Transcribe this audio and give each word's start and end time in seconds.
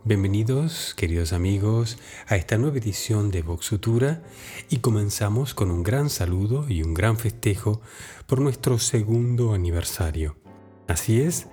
Bienvenidos, 0.04 0.94
queridos 0.94 1.32
amigos, 1.32 2.00
a 2.28 2.36
esta 2.36 2.58
nueva 2.58 2.80
edición 2.80 3.32
de 3.32 3.44
Vox 3.44 3.70
Futura 3.70 4.22
y 4.70 4.80
comenzamos 4.80 5.54
con 5.54 5.72
un 5.72 5.84
gran 5.84 6.10
saludo 6.10 6.68
y 6.68 6.84
un 6.84 6.94
gran 6.94 7.18
festejo 7.18 7.80
por 8.28 8.42
nuestro 8.42 8.78
segundo 8.78 9.54
aniversario. 9.54 10.36
Así 10.90 11.22
es, 11.22 11.48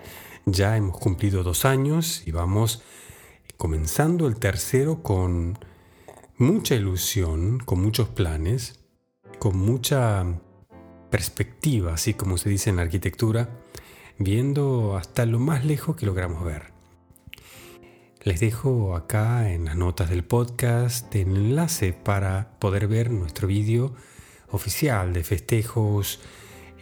ya 0.45 0.77
hemos 0.77 0.99
cumplido 0.99 1.45
dos 1.45 1.65
años 1.65 2.25
y 2.27 2.33
vamos 2.33 2.83
comenzando 3.57 4.27
el 4.27 4.37
tercero 4.37 5.03
con 5.03 5.59
mucha 6.37 6.75
ilusión, 6.75 7.59
con 7.59 7.81
muchos 7.81 8.09
planes, 8.09 8.81
con 9.39 9.57
mucha 9.57 10.25
perspectiva, 11.11 11.95
así 11.95 12.15
como 12.15 12.39
se 12.39 12.51
dice 12.51 12.71
en 12.71 12.77
la 12.77 12.83
arquitectura, 12.83 13.49
viendo 14.19 14.97
hasta 14.97 15.27
lo 15.27 15.39
más 15.39 15.65
lejos 15.65 15.97
que 15.97 16.07
logramos 16.07 16.45
ver. 16.45 16.73
Les 18.23 18.41
dejo 18.41 18.97
acá 18.97 19.53
en 19.53 19.67
las 19.67 19.77
notas 19.77 20.11
del 20.11 20.25
podcast 20.25 21.15
el 21.15 21.37
enlace 21.37 21.93
para 21.93 22.59
poder 22.59 22.89
ver 22.89 23.11
nuestro 23.11 23.47
vídeo 23.47 23.95
oficial 24.51 25.13
de 25.13 25.23
festejos 25.23 26.21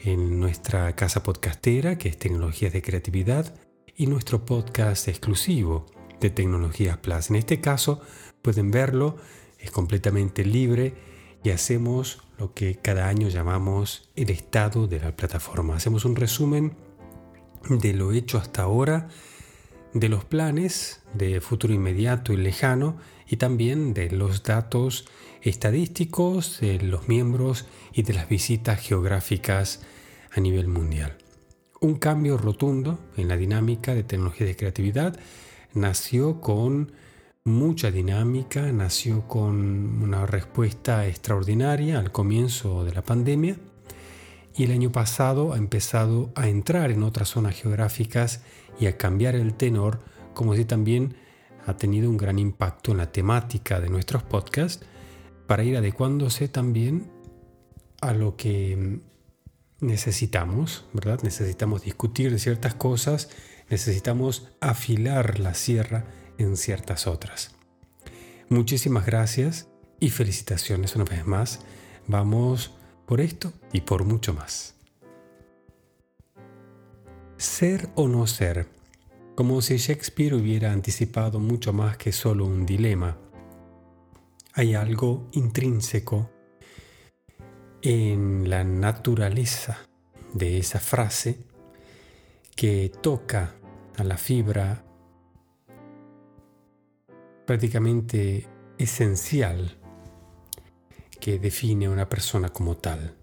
en 0.05 0.41
nuestra 0.41 0.95
casa 0.97 1.23
podcastera, 1.23 1.99
que 1.99 2.09
es 2.09 2.19
Tecnologías 2.19 2.73
de 2.73 2.83
Creatividad, 2.83 3.55
y 3.97 4.07
nuestro 4.07 4.45
podcast 4.45 5.07
exclusivo, 5.09 5.87
de 6.25 6.31
Tecnologías 6.31 6.97
Plus. 6.97 7.29
En 7.29 7.37
este 7.37 7.61
caso 7.61 8.01
pueden 8.41 8.71
verlo, 8.71 9.17
es 9.59 9.71
completamente 9.71 10.45
libre 10.45 10.95
y 11.43 11.51
hacemos 11.51 12.23
lo 12.39 12.55
que 12.55 12.77
cada 12.77 13.09
año 13.09 13.29
llamamos 13.29 14.09
el 14.17 14.31
estado 14.31 14.87
de 14.87 15.01
la 15.01 15.15
plataforma. 15.15 15.77
Hacemos 15.77 16.07
un 16.07 16.17
resumen 16.17 16.77
de 17.69 17.93
lo 17.93 18.13
hecho 18.13 18.39
hasta 18.39 18.63
ahora, 18.63 19.09
de 19.93 20.09
los 20.09 20.25
planes 20.25 21.03
de 21.13 21.43
futuro 21.43 21.75
inmediato 21.75 22.33
y 22.33 22.39
lejano 22.39 22.97
y 23.29 23.37
también 23.37 23.93
de 23.93 24.11
los 24.11 24.43
datos 24.43 25.07
estadísticos 25.43 26.59
de 26.61 26.81
los 26.81 27.07
miembros 27.07 27.67
y 27.93 28.03
de 28.03 28.15
las 28.15 28.31
visitas 28.31 28.81
geográficas 28.81 29.83
a 30.33 30.41
nivel 30.41 30.69
mundial. 30.69 31.19
Un 31.83 31.97
cambio 31.97 32.39
rotundo 32.39 32.99
en 33.19 33.29
la 33.29 33.37
dinámica 33.37 33.95
de 33.95 34.05
tecnología 34.05 34.47
de 34.47 34.57
creatividad 34.57 35.19
nació 35.75 36.41
con 36.41 36.93
mucha 37.45 37.91
dinámica, 37.91 38.73
nació 38.73 39.29
con 39.29 40.03
una 40.03 40.25
respuesta 40.25 41.07
extraordinaria 41.07 41.99
al 41.99 42.11
comienzo 42.11 42.85
de 42.85 42.95
la 42.95 43.03
pandemia 43.03 43.59
y 44.57 44.65
el 44.65 44.71
año 44.71 44.91
pasado 44.93 45.53
ha 45.53 45.59
empezado 45.59 46.33
a 46.37 46.49
entrar 46.49 46.91
en 46.91 47.03
otras 47.03 47.29
zonas 47.29 47.55
geográficas 47.55 48.43
y 48.81 48.87
a 48.87 48.97
cambiar 48.97 49.35
el 49.35 49.55
tenor, 49.55 50.01
como 50.33 50.55
si 50.55 50.65
también 50.65 51.17
ha 51.67 51.77
tenido 51.77 52.09
un 52.09 52.17
gran 52.17 52.39
impacto 52.39 52.93
en 52.93 52.99
la 52.99 53.11
temática 53.13 53.81
de 53.81 53.91
nuestros 53.91 54.23
podcasts 54.23 54.85
para 55.47 55.65
ir 55.65 55.77
adecuándose 55.77 56.49
también 56.49 57.11
a 58.01 58.13
lo 58.13 58.37
que 58.37 59.01
necesitamos, 59.81 60.87
¿verdad? 60.93 61.21
Necesitamos 61.23 61.83
discutir 61.83 62.31
de 62.31 62.39
ciertas 62.39 62.75
cosas 62.75 63.29
necesitamos 63.69 64.49
afilar 64.61 65.39
la 65.39 65.55
sierra 65.55 66.05
en 66.39 66.57
ciertas 66.57 67.07
otras. 67.07 67.55
Muchísimas 68.49 69.07
gracias 69.07 69.69
y 70.01 70.11
felicitaciones 70.11 70.95
una 70.97 71.05
vez 71.05 71.27
más. 71.27 71.61
Vamos 72.07 72.73
por 73.07 73.21
esto 73.21 73.53
y 73.73 73.81
por 73.81 74.05
mucho 74.05 74.35
más. 74.35 74.75
Ser 77.37 77.89
o 77.95 78.09
no 78.09 78.27
ser, 78.27 78.69
como 79.35 79.61
si 79.61 79.77
Shakespeare 79.77 80.35
hubiera 80.35 80.73
anticipado 80.73 81.41
mucho 81.41 81.73
más 81.73 81.97
que 81.97 82.13
solo 82.13 82.45
un 82.47 82.65
dilema. 82.67 83.17
Hay 84.53 84.75
algo 84.75 85.29
intrínseco 85.33 86.31
en 87.83 88.49
la 88.49 88.63
naturaleza 88.63 89.79
de 90.33 90.59
esa 90.59 90.79
frase 90.79 91.39
que 92.57 92.93
toca 93.03 93.55
a 93.97 94.05
la 94.05 94.17
fibra 94.17 94.85
prácticamente 97.47 98.49
esencial 98.79 99.77
que 101.21 101.39
define 101.39 101.87
a 101.87 101.91
una 101.91 102.09
persona 102.09 102.49
como 102.51 102.77
tal. 102.77 103.15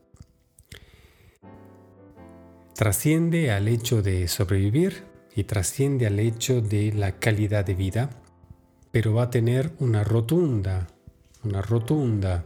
Trasciende 2.75 3.51
al 3.51 3.67
hecho 3.67 4.01
de 4.01 4.27
sobrevivir 4.27 5.03
y 5.35 5.43
trasciende 5.43 6.07
al 6.07 6.19
hecho 6.19 6.61
de 6.61 6.91
la 6.93 7.19
calidad 7.19 7.65
de 7.65 7.75
vida, 7.75 8.09
pero 8.91 9.13
va 9.13 9.23
a 9.23 9.29
tener 9.29 9.71
una 9.79 10.03
rotunda, 10.03 10.87
una 11.43 11.61
rotunda 11.61 12.43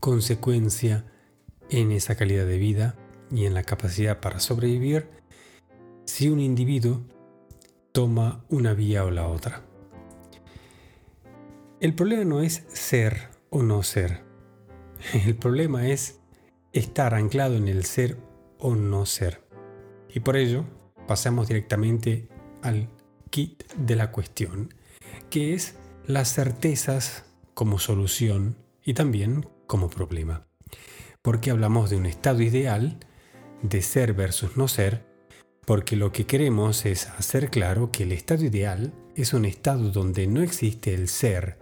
consecuencia 0.00 1.04
en 1.70 1.92
esa 1.92 2.16
calidad 2.16 2.46
de 2.46 2.58
vida 2.58 2.96
y 3.30 3.46
en 3.46 3.54
la 3.54 3.62
capacidad 3.62 4.20
para 4.20 4.40
sobrevivir 4.40 5.08
si 6.04 6.28
un 6.28 6.40
individuo 6.40 7.02
toma 7.92 8.44
una 8.48 8.74
vía 8.74 9.04
o 9.04 9.10
la 9.10 9.28
otra. 9.28 9.62
El 11.80 11.94
problema 11.94 12.24
no 12.24 12.40
es 12.40 12.64
ser 12.68 13.28
o 13.50 13.62
no 13.62 13.82
ser. 13.82 14.24
El 15.26 15.36
problema 15.36 15.88
es 15.88 16.20
estar 16.72 17.14
anclado 17.14 17.56
en 17.56 17.68
el 17.68 17.84
ser 17.84 18.18
o 18.58 18.74
no 18.74 19.06
ser. 19.06 19.42
Y 20.12 20.20
por 20.20 20.36
ello 20.36 20.64
pasamos 21.06 21.48
directamente 21.48 22.28
al 22.62 22.88
kit 23.30 23.64
de 23.74 23.96
la 23.96 24.10
cuestión, 24.10 24.74
que 25.30 25.54
es 25.54 25.76
las 26.06 26.32
certezas 26.32 27.24
como 27.54 27.78
solución 27.78 28.56
y 28.84 28.94
también 28.94 29.48
como 29.66 29.90
problema. 29.90 30.46
Porque 31.22 31.50
hablamos 31.50 31.90
de 31.90 31.96
un 31.96 32.06
estado 32.06 32.42
ideal 32.42 32.98
de 33.62 33.82
ser 33.82 34.12
versus 34.12 34.56
no 34.56 34.68
ser, 34.68 35.04
porque 35.64 35.96
lo 35.96 36.12
que 36.12 36.26
queremos 36.26 36.86
es 36.86 37.08
hacer 37.08 37.50
claro 37.50 37.92
que 37.92 38.04
el 38.04 38.12
estado 38.12 38.44
ideal 38.44 38.92
es 39.14 39.34
un 39.34 39.44
estado 39.44 39.90
donde 39.90 40.26
no 40.26 40.42
existe 40.42 40.94
el 40.94 41.08
ser 41.08 41.58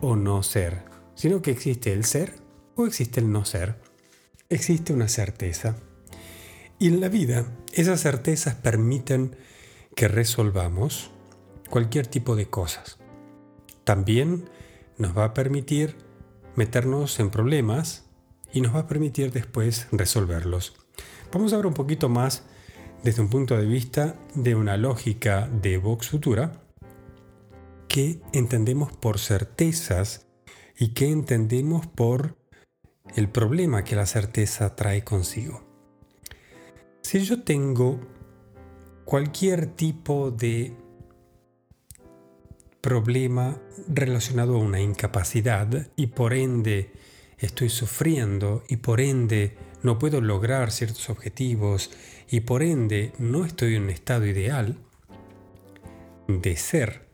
o 0.00 0.14
no 0.14 0.42
ser, 0.42 0.84
sino 1.14 1.42
que 1.42 1.50
existe 1.50 1.92
el 1.92 2.04
ser 2.04 2.34
o 2.76 2.86
existe 2.86 3.20
el 3.20 3.32
no 3.32 3.44
ser. 3.44 3.80
Existe 4.48 4.92
una 4.92 5.08
certeza. 5.08 5.76
Y 6.78 6.88
en 6.88 7.00
la 7.00 7.08
vida 7.08 7.46
esas 7.72 8.02
certezas 8.02 8.54
permiten 8.54 9.34
que 9.96 10.08
resolvamos 10.08 11.10
cualquier 11.70 12.06
tipo 12.06 12.36
de 12.36 12.46
cosas. 12.46 12.98
También 13.84 14.48
nos 14.98 15.16
va 15.16 15.24
a 15.24 15.34
permitir 15.34 15.96
meternos 16.54 17.18
en 17.18 17.30
problemas 17.30 18.04
y 18.52 18.60
nos 18.60 18.74
va 18.74 18.80
a 18.80 18.86
permitir 18.86 19.32
después 19.32 19.88
resolverlos. 19.90 20.85
Vamos 21.32 21.52
a 21.52 21.56
ver 21.56 21.66
un 21.66 21.74
poquito 21.74 22.08
más 22.08 22.44
desde 23.02 23.22
un 23.22 23.28
punto 23.28 23.56
de 23.56 23.66
vista 23.66 24.16
de 24.34 24.54
una 24.54 24.76
lógica 24.76 25.48
de 25.48 25.76
Vox 25.76 26.08
Futura 26.08 26.62
que 27.88 28.20
entendemos 28.32 28.92
por 28.92 29.18
certezas 29.18 30.26
y 30.78 30.88
que 30.88 31.10
entendemos 31.10 31.86
por 31.86 32.36
el 33.16 33.28
problema 33.28 33.84
que 33.84 33.96
la 33.96 34.06
certeza 34.06 34.76
trae 34.76 35.04
consigo. 35.04 35.64
Si 37.02 37.20
yo 37.20 37.42
tengo 37.42 38.00
cualquier 39.04 39.66
tipo 39.66 40.30
de 40.30 40.76
problema 42.80 43.60
relacionado 43.88 44.56
a 44.56 44.60
una 44.60 44.80
incapacidad 44.80 45.88
y 45.96 46.08
por 46.08 46.34
ende 46.34 46.92
estoy 47.38 47.68
sufriendo 47.68 48.62
y 48.68 48.76
por 48.76 49.00
ende 49.00 49.56
no 49.82 49.98
puedo 49.98 50.20
lograr 50.20 50.70
ciertos 50.70 51.10
objetivos 51.10 51.90
y 52.28 52.40
por 52.40 52.62
ende 52.62 53.12
no 53.18 53.44
estoy 53.44 53.76
en 53.76 53.84
un 53.84 53.90
estado 53.90 54.26
ideal 54.26 54.76
de 56.28 56.56
ser 56.56 57.08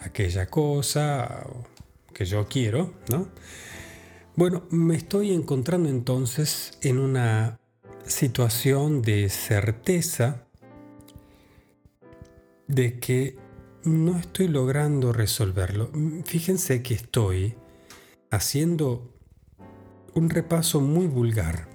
aquella 0.00 0.46
cosa 0.46 1.46
que 2.12 2.24
yo 2.24 2.46
quiero, 2.48 2.94
¿no? 3.10 3.28
Bueno, 4.36 4.64
me 4.70 4.96
estoy 4.96 5.32
encontrando 5.32 5.88
entonces 5.88 6.78
en 6.82 6.98
una 6.98 7.58
situación 8.06 9.02
de 9.02 9.28
certeza 9.28 10.44
de 12.66 12.98
que 13.00 13.36
no 13.84 14.18
estoy 14.18 14.48
logrando 14.48 15.12
resolverlo. 15.12 15.90
Fíjense 16.24 16.82
que 16.82 16.94
estoy 16.94 17.54
haciendo 18.30 19.12
un 20.14 20.30
repaso 20.30 20.80
muy 20.80 21.06
vulgar, 21.06 21.67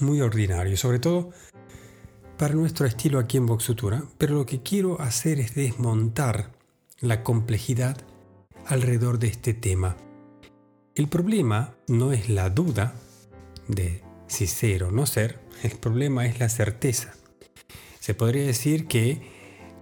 muy 0.00 0.20
ordinario, 0.20 0.76
sobre 0.76 0.98
todo 0.98 1.30
para 2.38 2.54
nuestro 2.54 2.86
estilo 2.86 3.18
aquí 3.18 3.36
en 3.36 3.46
Voxutura, 3.46 4.04
pero 4.18 4.34
lo 4.34 4.46
que 4.46 4.62
quiero 4.62 5.00
hacer 5.00 5.40
es 5.40 5.54
desmontar 5.54 6.52
la 7.00 7.22
complejidad 7.22 7.98
alrededor 8.66 9.18
de 9.18 9.28
este 9.28 9.54
tema 9.54 9.96
el 10.94 11.08
problema 11.08 11.74
no 11.88 12.12
es 12.12 12.28
la 12.28 12.50
duda 12.50 12.94
de 13.66 14.02
si 14.26 14.46
ser 14.46 14.84
o 14.84 14.90
no 14.90 15.06
ser, 15.06 15.38
el 15.62 15.78
problema 15.78 16.26
es 16.26 16.38
la 16.38 16.50
certeza. 16.50 17.14
Se 17.98 18.12
podría 18.12 18.44
decir 18.44 18.88
que 18.88 19.22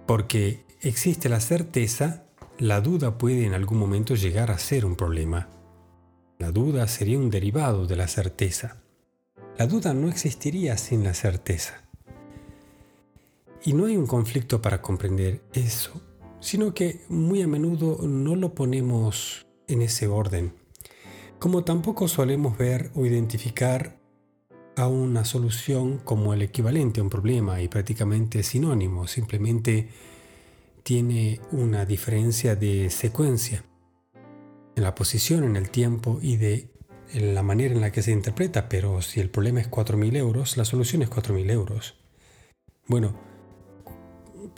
porque 0.07 0.63
existe 0.79 1.27
la 1.27 1.41
certeza, 1.41 2.23
la 2.59 2.79
duda 2.79 3.17
puede 3.17 3.45
en 3.45 3.53
algún 3.53 3.77
momento 3.77 4.15
llegar 4.15 4.51
a 4.51 4.57
ser 4.57 4.85
un 4.85 4.95
problema. 4.95 5.49
La 6.39 6.51
duda 6.51 6.87
sería 6.87 7.19
un 7.19 7.29
derivado 7.29 7.87
de 7.87 7.97
la 7.97 8.07
certeza. 8.07 8.77
La 9.57 9.67
duda 9.67 9.93
no 9.93 10.09
existiría 10.09 10.77
sin 10.77 11.03
la 11.03 11.13
certeza. 11.13 11.83
Y 13.63 13.73
no 13.73 13.85
hay 13.85 13.97
un 13.97 14.07
conflicto 14.07 14.61
para 14.61 14.81
comprender 14.81 15.41
eso, 15.53 16.01
sino 16.39 16.73
que 16.73 17.01
muy 17.09 17.41
a 17.41 17.47
menudo 17.47 17.99
no 18.07 18.35
lo 18.35 18.55
ponemos 18.55 19.45
en 19.67 19.81
ese 19.83 20.07
orden 20.07 20.61
como 21.41 21.63
tampoco 21.63 22.07
solemos 22.07 22.55
ver 22.55 22.91
o 22.93 23.03
identificar 23.03 23.97
a 24.75 24.85
una 24.87 25.25
solución 25.25 25.97
como 25.97 26.35
el 26.35 26.43
equivalente 26.43 26.99
a 26.99 27.03
un 27.03 27.09
problema 27.09 27.59
y 27.63 27.67
prácticamente 27.67 28.43
sinónimo, 28.43 29.07
simplemente 29.07 29.89
tiene 30.83 31.41
una 31.51 31.83
diferencia 31.83 32.55
de 32.55 32.91
secuencia 32.91 33.63
en 34.75 34.83
la 34.83 34.93
posición, 34.93 35.43
en 35.43 35.55
el 35.55 35.71
tiempo 35.71 36.19
y 36.21 36.37
de 36.37 36.70
la 37.13 37.43
manera 37.43 37.73
en 37.73 37.81
la 37.81 37.91
que 37.91 38.01
se 38.01 38.11
interpreta, 38.11 38.69
pero 38.69 39.01
si 39.01 39.19
el 39.19 39.29
problema 39.29 39.61
es 39.61 39.69
4.000 39.69 40.15
euros, 40.17 40.57
la 40.57 40.65
solución 40.65 41.01
es 41.01 41.09
4.000 41.09 41.51
euros. 41.51 41.95
Bueno, 42.87 43.19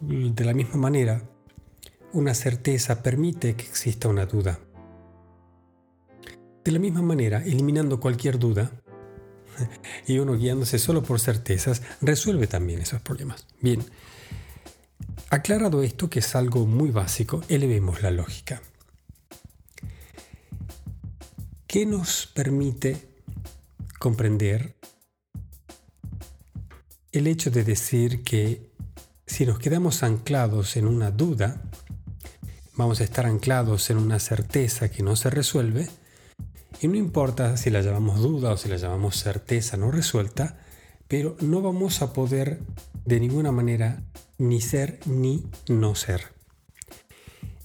de 0.02 0.46
la 0.46 0.54
misma 0.54 0.78
manera, 0.78 1.24
una 2.14 2.34
certeza 2.34 3.02
permite 3.02 3.56
que 3.56 3.66
exista 3.66 4.08
una 4.08 4.26
duda. 4.26 4.60
De 6.64 6.72
la 6.72 6.80
misma 6.80 7.02
manera, 7.02 7.44
eliminando 7.44 8.00
cualquier 8.00 8.40
duda 8.40 8.72
y 10.08 10.20
uno 10.20 10.38
guiándose 10.38 10.80
solo 10.80 11.04
por 11.04 11.20
certezas, 11.20 11.82
resuelve 12.02 12.48
también 12.48 12.82
esos 12.82 13.02
problemas. 13.02 13.48
Bien, 13.62 13.84
aclarado 15.30 15.84
esto, 15.84 16.10
que 16.10 16.20
es 16.20 16.36
algo 16.36 16.66
muy 16.66 16.92
básico, 16.92 17.42
elevemos 17.50 18.02
la 18.02 18.12
lógica. 18.12 18.62
¿Qué 21.74 21.88
nos 21.88 22.28
permite 22.28 22.98
comprender 23.98 24.76
el 27.12 27.26
hecho 27.26 27.50
de 27.50 27.64
decir 27.64 28.24
que 28.24 28.70
si 29.26 29.48
nos 29.48 29.58
quedamos 29.58 30.04
anclados 30.04 30.78
en 30.78 30.86
una 30.86 31.10
duda, 31.10 31.64
vamos 32.76 33.02
a 33.02 33.04
estar 33.04 33.26
anclados 33.26 33.90
en 33.90 33.98
una 33.98 34.20
certeza 34.20 34.92
que 34.92 35.02
no 35.02 35.16
se 35.16 35.32
resuelve, 35.32 35.90
y 36.80 36.88
no 36.88 36.96
importa 36.96 37.58
si 37.58 37.72
la 37.72 37.82
llamamos 37.82 38.20
duda 38.20 38.52
o 38.52 38.58
si 38.58 38.70
la 38.70 38.78
llamamos 38.78 39.16
certeza 39.16 39.76
no 39.76 39.90
resuelta, 39.90 40.60
pero 41.08 41.36
no 41.42 41.64
vamos 41.64 42.04
a 42.04 42.14
poder 42.14 42.62
de 43.04 43.20
ninguna 43.20 43.52
manera 43.52 44.04
ni 44.38 44.62
ser 44.62 45.00
ni 45.08 45.48
no 45.68 45.96
ser. 45.96 46.36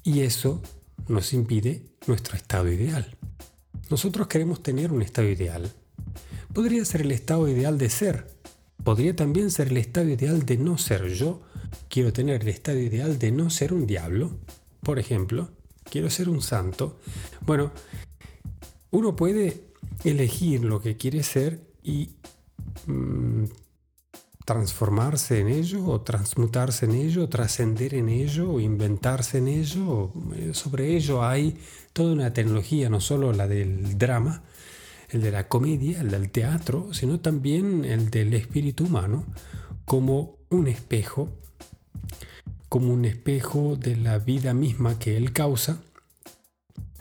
Y 0.03 0.21
eso 0.21 0.63
nos 1.09 1.35
impide 1.35 1.85
nuestro 2.07 2.39
estado 2.39 2.73
ideal. 2.73 3.15
Nosotros 3.91 4.27
queremos 4.27 4.63
tener 4.63 4.93
un 4.93 5.03
estado 5.03 5.29
ideal. 5.29 5.73
Podría 6.53 6.85
ser 6.85 7.03
el 7.03 7.13
estado 7.13 7.49
ideal 7.49 7.79
de 7.79 7.91
ser. 7.91 8.27
Podría 8.85 9.15
también 9.15 9.51
ser 9.51 9.69
el 9.69 9.77
estado 9.77 10.09
ideal 10.09 10.45
de 10.45 10.57
no 10.57 10.79
ser. 10.79 11.09
Yo 11.09 11.43
quiero 11.89 12.13
tener 12.13 12.43
el 12.43 12.49
estado 12.49 12.79
ideal 12.79 13.19
de 13.19 13.33
no 13.33 13.51
ser 13.51 13.73
un 13.73 13.87
diablo. 13.87 14.39
Por 14.83 14.99
ejemplo, 14.99 15.51
quiero 15.85 16.11
ser 16.11 16.29
un 16.29 16.43
santo. 16.43 16.99
Bueno, 17.45 17.73
uno 18.91 19.17
puede 19.17 19.65
elegir 20.05 20.65
lo 20.65 20.81
que 20.81 20.97
quiere 20.97 21.23
ser 21.23 21.61
y 21.83 22.11
mm, 22.87 23.45
transformarse 24.45 25.41
en 25.41 25.49
ello 25.49 25.85
o 25.85 26.01
transmutarse 26.01 26.87
en 26.87 26.93
ello, 26.93 27.29
trascender 27.29 27.95
en 27.95 28.09
ello 28.09 28.53
o 28.53 28.61
inventarse 28.61 29.39
en 29.39 29.49
ello. 29.49 30.11
Eh, 30.35 30.51
sobre 30.55 30.97
ello 30.97 31.23
hay 31.23 31.59
toda 31.99 32.13
una 32.13 32.33
tecnología, 32.33 32.89
no 32.89 33.01
solo 33.01 33.33
la 33.33 33.49
del 33.49 33.99
drama, 33.99 34.45
el 35.09 35.21
de 35.21 35.33
la 35.33 35.49
comedia, 35.49 36.01
el 36.01 36.13
del 36.13 36.31
teatro, 36.31 36.95
sino 36.95 37.19
también 37.19 37.85
el 37.85 38.09
del 38.09 38.35
espíritu 38.35 38.85
humano 38.85 39.27
como 39.85 40.39
un 40.49 40.69
espejo, 40.69 41.29
como 42.69 42.95
un 42.95 43.05
espejo 43.05 43.75
de 43.75 43.97
la 43.97 44.21
vida 44.21 44.55
misma 44.55 45.01
que 45.01 45.17
él 45.17 45.33
causa 45.33 45.83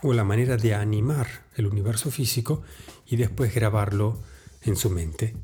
o 0.02 0.14
la 0.14 0.24
manera 0.24 0.56
de 0.56 0.74
animar 0.74 1.28
el 1.54 1.68
universo 1.68 2.10
físico 2.10 2.62
y 3.06 3.14
después 3.14 3.54
grabarlo 3.54 4.18
en 4.62 4.74
su 4.74 4.90
mente. 4.90 5.36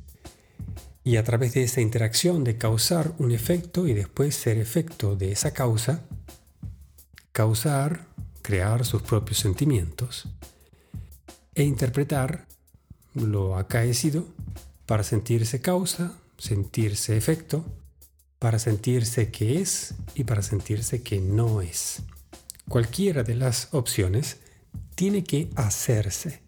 Y 1.04 1.14
a 1.14 1.22
través 1.22 1.54
de 1.54 1.62
esa 1.62 1.80
interacción 1.80 2.42
de 2.42 2.58
causar 2.58 3.14
un 3.18 3.30
efecto 3.30 3.86
y 3.86 3.92
después 3.92 4.34
ser 4.34 4.58
efecto 4.58 5.14
de 5.14 5.30
esa 5.30 5.52
causa, 5.52 6.02
causar, 7.30 8.13
crear 8.44 8.84
sus 8.84 9.00
propios 9.00 9.38
sentimientos 9.38 10.28
e 11.54 11.62
interpretar 11.62 12.46
lo 13.14 13.56
acaecido 13.56 14.26
para 14.84 15.02
sentirse 15.02 15.62
causa, 15.62 16.18
sentirse 16.36 17.16
efecto, 17.16 17.64
para 18.38 18.58
sentirse 18.58 19.30
que 19.30 19.62
es 19.62 19.94
y 20.14 20.24
para 20.24 20.42
sentirse 20.42 21.02
que 21.02 21.22
no 21.22 21.62
es. 21.62 22.02
Cualquiera 22.68 23.22
de 23.22 23.34
las 23.34 23.68
opciones 23.72 24.36
tiene 24.94 25.24
que 25.24 25.48
hacerse. 25.56 26.42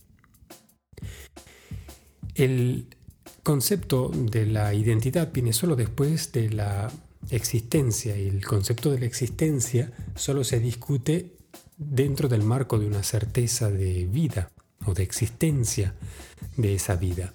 El 2.34 2.94
concepto 3.42 4.10
de 4.10 4.44
la 4.44 4.74
identidad 4.74 5.32
viene 5.32 5.54
solo 5.54 5.76
después 5.76 6.30
de 6.32 6.50
la 6.50 6.92
existencia 7.30 8.18
y 8.18 8.28
el 8.28 8.44
concepto 8.44 8.90
de 8.90 8.98
la 8.98 9.06
existencia 9.06 9.92
solo 10.14 10.44
se 10.44 10.60
discute 10.60 11.35
dentro 11.76 12.28
del 12.28 12.42
marco 12.42 12.78
de 12.78 12.86
una 12.86 13.02
certeza 13.02 13.70
de 13.70 14.06
vida 14.06 14.50
o 14.84 14.94
de 14.94 15.02
existencia 15.02 15.94
de 16.56 16.74
esa 16.74 16.96
vida. 16.96 17.34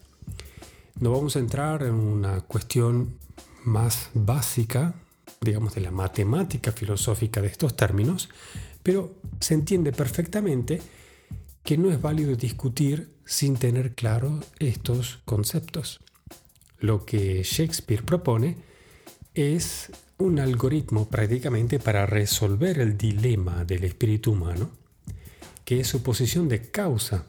No 0.99 1.11
vamos 1.11 1.35
a 1.35 1.39
entrar 1.39 1.83
en 1.83 1.95
una 1.95 2.41
cuestión 2.41 3.17
más 3.63 4.09
básica, 4.13 4.93
digamos, 5.41 5.75
de 5.75 5.81
la 5.81 5.91
matemática 5.91 6.71
filosófica 6.71 7.41
de 7.41 7.47
estos 7.47 7.75
términos, 7.75 8.29
pero 8.83 9.13
se 9.39 9.53
entiende 9.53 9.91
perfectamente 9.91 10.81
que 11.63 11.77
no 11.77 11.91
es 11.91 12.01
válido 12.01 12.35
discutir 12.35 13.13
sin 13.25 13.55
tener 13.55 13.93
claro 13.93 14.39
estos 14.59 15.19
conceptos. 15.25 15.99
Lo 16.79 17.05
que 17.05 17.43
Shakespeare 17.43 18.03
propone 18.03 18.57
es 19.33 19.91
un 20.21 20.39
algoritmo 20.39 21.07
prácticamente 21.07 21.79
para 21.79 22.05
resolver 22.05 22.79
el 22.79 22.97
dilema 22.97 23.65
del 23.65 23.83
espíritu 23.83 24.33
humano, 24.33 24.69
que 25.65 25.79
es 25.79 25.87
su 25.87 26.03
posición 26.03 26.47
de 26.47 26.61
causa. 26.61 27.25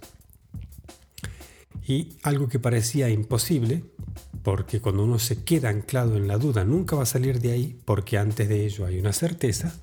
Y 1.87 2.17
algo 2.23 2.49
que 2.49 2.59
parecía 2.59 3.09
imposible, 3.09 3.83
porque 4.43 4.81
cuando 4.81 5.05
uno 5.05 5.19
se 5.19 5.43
queda 5.43 5.71
anclado 5.71 6.17
en 6.17 6.29
la 6.29 6.37
duda 6.37 6.65
nunca 6.65 6.95
va 6.97 7.05
a 7.05 7.07
salir 7.07 7.41
de 7.41 7.53
ahí, 7.53 7.81
porque 7.85 8.19
antes 8.19 8.49
de 8.49 8.67
ello 8.67 8.85
hay 8.85 8.99
una 8.99 9.13
certeza, 9.13 9.75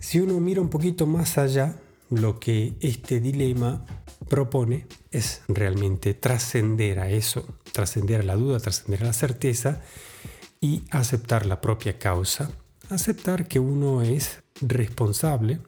si 0.00 0.20
uno 0.20 0.40
mira 0.40 0.60
un 0.60 0.70
poquito 0.70 1.06
más 1.06 1.38
allá, 1.38 1.76
lo 2.10 2.40
que 2.40 2.74
este 2.80 3.20
dilema 3.20 3.84
propone 4.28 4.86
es 5.10 5.42
realmente 5.48 6.14
trascender 6.14 7.00
a 7.00 7.10
eso, 7.10 7.46
trascender 7.72 8.22
a 8.22 8.24
la 8.24 8.36
duda, 8.36 8.60
trascender 8.60 9.02
a 9.02 9.06
la 9.06 9.12
certeza 9.12 9.82
y 10.60 10.82
aceptar 10.90 11.46
la 11.46 11.60
propia 11.60 11.98
causa, 11.98 12.50
aceptar 12.90 13.46
que 13.46 13.60
uno 13.60 14.02
es 14.02 14.42
responsable, 14.60 15.60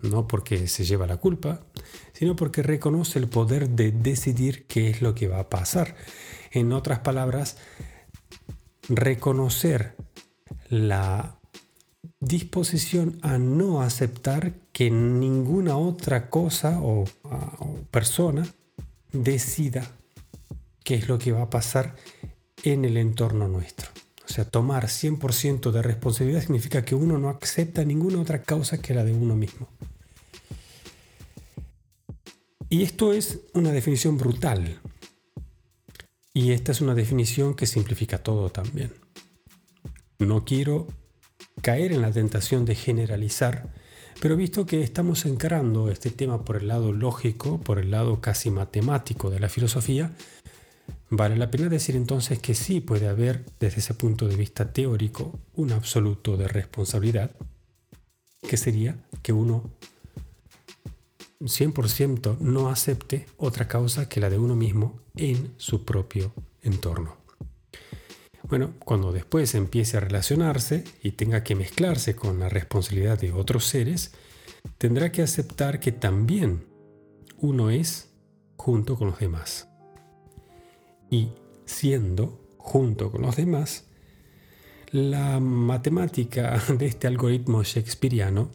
no 0.00 0.26
porque 0.26 0.68
se 0.68 0.84
lleva 0.84 1.06
la 1.06 1.16
culpa, 1.16 1.60
sino 2.12 2.36
porque 2.36 2.62
reconoce 2.62 3.18
el 3.18 3.28
poder 3.28 3.70
de 3.70 3.92
decidir 3.92 4.66
qué 4.66 4.90
es 4.90 5.02
lo 5.02 5.14
que 5.14 5.28
va 5.28 5.40
a 5.40 5.48
pasar. 5.48 5.96
En 6.50 6.72
otras 6.72 7.00
palabras, 7.00 7.56
reconocer 8.88 9.96
la 10.68 11.38
disposición 12.20 13.18
a 13.22 13.38
no 13.38 13.82
aceptar 13.82 14.54
que 14.72 14.90
ninguna 14.90 15.76
otra 15.76 16.30
cosa 16.30 16.80
o, 16.80 17.04
o 17.24 17.78
persona 17.90 18.46
decida 19.12 19.90
qué 20.84 20.94
es 20.94 21.08
lo 21.08 21.18
que 21.18 21.32
va 21.32 21.42
a 21.42 21.50
pasar 21.50 21.94
en 22.62 22.84
el 22.84 22.96
entorno 22.96 23.48
nuestro. 23.48 23.88
O 24.24 24.32
sea, 24.32 24.44
tomar 24.44 24.86
100% 24.86 25.72
de 25.72 25.82
responsabilidad 25.82 26.40
significa 26.40 26.84
que 26.84 26.94
uno 26.94 27.18
no 27.18 27.28
acepta 27.28 27.84
ninguna 27.84 28.20
otra 28.20 28.42
causa 28.42 28.80
que 28.80 28.94
la 28.94 29.04
de 29.04 29.12
uno 29.12 29.36
mismo. 29.36 29.68
Y 32.68 32.82
esto 32.82 33.12
es 33.12 33.40
una 33.52 33.72
definición 33.72 34.16
brutal. 34.16 34.80
Y 36.32 36.52
esta 36.52 36.72
es 36.72 36.80
una 36.80 36.94
definición 36.94 37.54
que 37.54 37.66
simplifica 37.66 38.22
todo 38.22 38.50
también. 38.50 38.94
No 40.18 40.44
quiero 40.46 40.86
caer 41.60 41.92
en 41.92 42.00
la 42.00 42.10
tentación 42.10 42.64
de 42.64 42.74
generalizar, 42.74 43.74
pero 44.20 44.36
visto 44.36 44.64
que 44.64 44.82
estamos 44.82 45.26
encarando 45.26 45.90
este 45.90 46.10
tema 46.10 46.44
por 46.44 46.56
el 46.56 46.68
lado 46.68 46.92
lógico, 46.92 47.60
por 47.60 47.78
el 47.78 47.90
lado 47.90 48.20
casi 48.20 48.50
matemático 48.50 49.28
de 49.28 49.40
la 49.40 49.50
filosofía, 49.50 50.12
Vale 51.14 51.36
la 51.36 51.50
pena 51.50 51.68
decir 51.68 51.94
entonces 51.94 52.38
que 52.38 52.54
sí 52.54 52.80
puede 52.80 53.06
haber, 53.06 53.44
desde 53.60 53.80
ese 53.80 53.92
punto 53.92 54.28
de 54.28 54.34
vista 54.34 54.72
teórico, 54.72 55.38
un 55.52 55.72
absoluto 55.72 56.38
de 56.38 56.48
responsabilidad, 56.48 57.32
que 58.40 58.56
sería 58.56 58.96
que 59.20 59.34
uno 59.34 59.70
100% 61.38 62.38
no 62.38 62.70
acepte 62.70 63.26
otra 63.36 63.68
causa 63.68 64.08
que 64.08 64.20
la 64.20 64.30
de 64.30 64.38
uno 64.38 64.56
mismo 64.56 65.00
en 65.14 65.52
su 65.58 65.84
propio 65.84 66.32
entorno. 66.62 67.18
Bueno, 68.44 68.72
cuando 68.78 69.12
después 69.12 69.54
empiece 69.54 69.98
a 69.98 70.00
relacionarse 70.00 70.82
y 71.02 71.12
tenga 71.12 71.44
que 71.44 71.54
mezclarse 71.54 72.16
con 72.16 72.38
la 72.40 72.48
responsabilidad 72.48 73.20
de 73.20 73.32
otros 73.32 73.66
seres, 73.66 74.12
tendrá 74.78 75.12
que 75.12 75.20
aceptar 75.20 75.78
que 75.78 75.92
también 75.92 76.64
uno 77.36 77.68
es 77.68 78.08
junto 78.56 78.96
con 78.96 79.08
los 79.08 79.18
demás 79.18 79.68
y 81.12 81.28
siendo, 81.66 82.40
junto 82.56 83.12
con 83.12 83.20
los 83.20 83.36
demás, 83.36 83.86
la 84.90 85.40
matemática 85.40 86.58
de 86.78 86.86
este 86.86 87.06
algoritmo 87.06 87.62
shakespeariano 87.62 88.50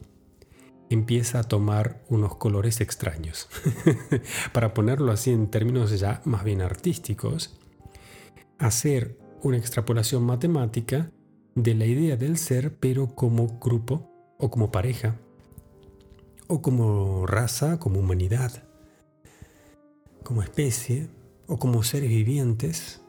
empieza 0.89 1.39
a 1.39 1.43
tomar 1.43 2.03
unos 2.09 2.35
colores 2.35 2.81
extraños. 2.81 3.47
Para 4.53 4.73
ponerlo 4.73 5.11
así 5.11 5.31
en 5.31 5.51
términos 5.51 5.99
ya 5.99 6.21
más 6.25 6.43
bien 6.43 6.61
artísticos, 6.61 7.59
hacer 8.57 9.19
una 9.43 9.57
extrapolación 9.57 10.23
matemática 10.23 11.11
de 11.53 11.75
la 11.75 11.85
idea 11.85 12.17
del 12.17 12.37
ser, 12.37 12.75
pero 12.79 13.13
como 13.13 13.59
grupo 13.59 14.09
o 14.39 14.49
como 14.49 14.71
pareja, 14.71 15.15
o 16.47 16.63
como 16.63 17.27
raza, 17.27 17.77
como 17.77 17.99
humanidad, 17.99 18.63
como 20.23 20.41
especie, 20.41 21.09
o 21.47 21.57
como 21.57 21.83
seres 21.83 22.09
vivientes, 22.09 23.01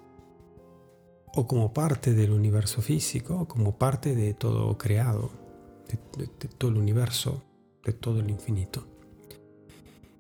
o 1.35 1.47
como 1.47 1.73
parte 1.73 2.15
del 2.15 2.31
universo 2.31 2.81
físico, 2.81 3.41
o 3.41 3.49
como 3.49 3.77
parte 3.77 4.15
de 4.15 4.35
todo 4.35 4.79
creado, 4.79 5.31
de, 5.89 6.27
todo 6.27 6.71
el 6.71 6.79
universo, 6.79 7.43
de 7.85 7.93
todo 7.93 8.21
el 8.21 8.31
infinito. 8.31 8.87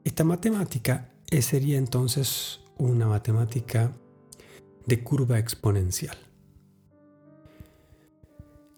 Esta 0.04 0.24
matemática 0.24 1.12
sería 1.40 1.78
entonces 1.78 2.60
una 2.78 3.06
matemática 3.06 3.92
de 4.86 5.02
curva 5.02 5.38
exponencial. 5.38 6.16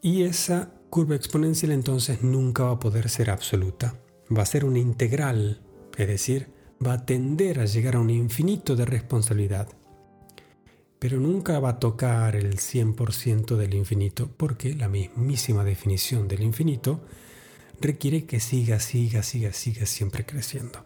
Y 0.02 0.22
esa 0.22 0.72
curva 0.88 1.14
exponencial 1.14 1.72
entonces 1.72 2.22
nunca 2.22 2.64
va 2.64 2.72
a 2.72 2.80
poder 2.80 3.08
ser 3.08 3.30
absoluta. 3.30 3.94
Va 4.36 4.42
a 4.42 4.46
ser 4.46 4.64
una 4.64 4.78
integral, 4.78 5.60
es 5.96 6.08
decir, 6.08 6.48
va 6.84 6.94
a 6.94 7.04
tender 7.04 7.60
a 7.60 7.66
llegar 7.66 7.96
a 7.96 8.00
un 8.00 8.10
infinito 8.10 8.74
de 8.74 8.86
responsabilidad, 8.86 9.68
pero 10.98 11.18
nunca 11.18 11.58
va 11.60 11.70
a 11.70 11.78
tocar 11.78 12.36
el 12.36 12.56
100% 12.56 13.56
del 13.56 13.74
infinito 13.74 14.30
porque 14.36 14.74
la 14.74 14.88
mismísima 14.88 15.64
definición 15.64 16.26
del 16.26 16.42
infinito 16.42 17.00
requiere 17.80 18.24
que 18.24 18.40
siga, 18.40 18.80
siga, 18.80 19.22
siga, 19.22 19.52
siga 19.52 19.86
siempre 19.86 20.24
creciendo. 20.24 20.84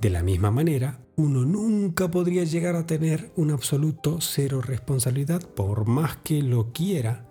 De 0.00 0.08
la 0.08 0.22
misma 0.22 0.50
manera, 0.50 1.00
uno 1.16 1.44
nunca 1.44 2.10
podría 2.10 2.44
llegar 2.44 2.76
a 2.76 2.86
tener 2.86 3.30
un 3.36 3.50
absoluto 3.50 4.18
cero 4.22 4.62
responsabilidad 4.62 5.42
por 5.42 5.86
más 5.86 6.16
que 6.16 6.42
lo 6.42 6.72
quiera, 6.72 7.26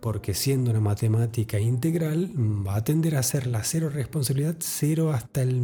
porque 0.00 0.34
siendo 0.34 0.70
una 0.70 0.80
matemática 0.80 1.58
integral 1.58 2.30
va 2.36 2.76
a 2.76 2.84
tender 2.84 3.16
a 3.16 3.22
ser 3.22 3.46
la 3.46 3.64
cero 3.64 3.88
responsabilidad 3.88 4.56
cero 4.58 5.12
hasta 5.12 5.40
el 5.40 5.62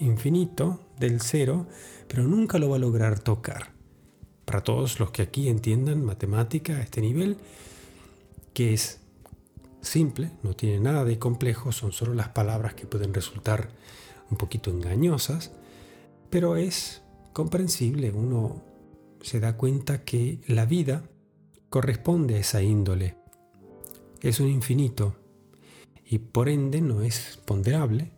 infinito 0.00 0.80
del 0.98 1.20
cero, 1.20 1.66
pero 2.08 2.24
nunca 2.24 2.58
lo 2.58 2.70
va 2.70 2.76
a 2.76 2.80
lograr 2.80 3.18
tocar. 3.18 3.72
Para 4.44 4.62
todos 4.62 5.00
los 5.00 5.10
que 5.10 5.22
aquí 5.22 5.48
entiendan 5.48 6.04
matemática 6.04 6.76
a 6.76 6.82
este 6.82 7.00
nivel, 7.00 7.36
que 8.54 8.72
es 8.72 9.00
simple, 9.80 10.30
no 10.42 10.54
tiene 10.54 10.80
nada 10.80 11.04
de 11.04 11.18
complejo, 11.18 11.72
son 11.72 11.92
solo 11.92 12.14
las 12.14 12.28
palabras 12.28 12.74
que 12.74 12.86
pueden 12.86 13.12
resultar 13.14 13.68
un 14.30 14.36
poquito 14.36 14.70
engañosas, 14.70 15.52
pero 16.30 16.56
es 16.56 17.02
comprensible, 17.32 18.10
uno 18.10 18.62
se 19.20 19.40
da 19.40 19.56
cuenta 19.56 20.04
que 20.04 20.40
la 20.46 20.66
vida 20.66 21.02
corresponde 21.68 22.36
a 22.36 22.38
esa 22.38 22.62
índole, 22.62 23.16
es 24.22 24.40
un 24.40 24.48
infinito 24.48 25.16
y 26.04 26.18
por 26.18 26.48
ende 26.48 26.80
no 26.80 27.02
es 27.02 27.38
ponderable, 27.44 28.10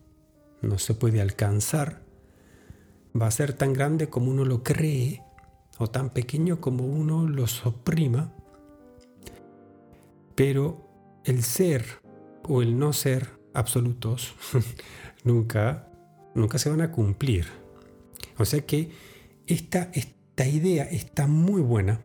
no 0.63 0.79
se 0.79 0.95
puede 0.95 1.21
alcanzar, 1.21 2.03
va 3.21 3.27
a 3.27 3.31
ser 3.31 3.53
tan 3.53 3.73
grande 3.73 4.09
como 4.09 4.31
uno 4.31 4.45
lo 4.45 4.63
cree 4.63 5.23
o 5.79 5.89
tan 5.89 6.11
pequeño 6.11 6.61
como 6.61 6.85
uno 6.85 7.29
lo 7.29 7.45
oprima, 7.65 8.33
pero 10.35 10.89
el 11.25 11.43
ser 11.43 11.85
o 12.49 12.63
el 12.63 12.79
no 12.79 12.93
ser 12.93 13.39
absolutos 13.55 14.35
nunca, 15.25 15.89
nunca 16.35 16.59
se 16.59 16.71
van 16.71 16.81
a 16.81 16.93
cumplir. 16.93 17.47
O 18.39 18.45
sea 18.45 18.61
que 18.65 18.91
esta, 19.47 19.91
esta 19.95 20.47
idea 20.47 20.85
está 20.85 21.27
muy 21.27 21.61
buena, 21.61 22.05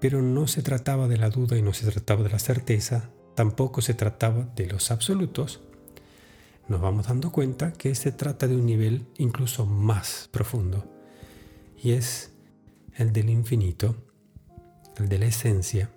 pero 0.00 0.22
no 0.22 0.46
se 0.46 0.62
trataba 0.62 1.08
de 1.08 1.16
la 1.16 1.30
duda 1.30 1.56
y 1.56 1.62
no 1.62 1.72
se 1.72 1.90
trataba 1.90 2.22
de 2.22 2.30
la 2.30 2.38
certeza, 2.38 3.10
tampoco 3.34 3.80
se 3.80 3.94
trataba 3.94 4.48
de 4.54 4.66
los 4.66 4.90
absolutos, 4.90 5.62
nos 6.68 6.80
vamos 6.80 7.08
dando 7.08 7.30
cuenta 7.30 7.72
que 7.72 7.94
se 7.94 8.12
trata 8.12 8.46
de 8.48 8.56
un 8.56 8.66
nivel 8.66 9.06
incluso 9.18 9.66
más 9.66 10.28
profundo 10.32 10.90
y 11.82 11.92
es 11.92 12.32
el 12.96 13.12
del 13.12 13.28
infinito, 13.28 13.94
el 14.96 15.08
de 15.08 15.18
la 15.18 15.26
esencia, 15.26 15.90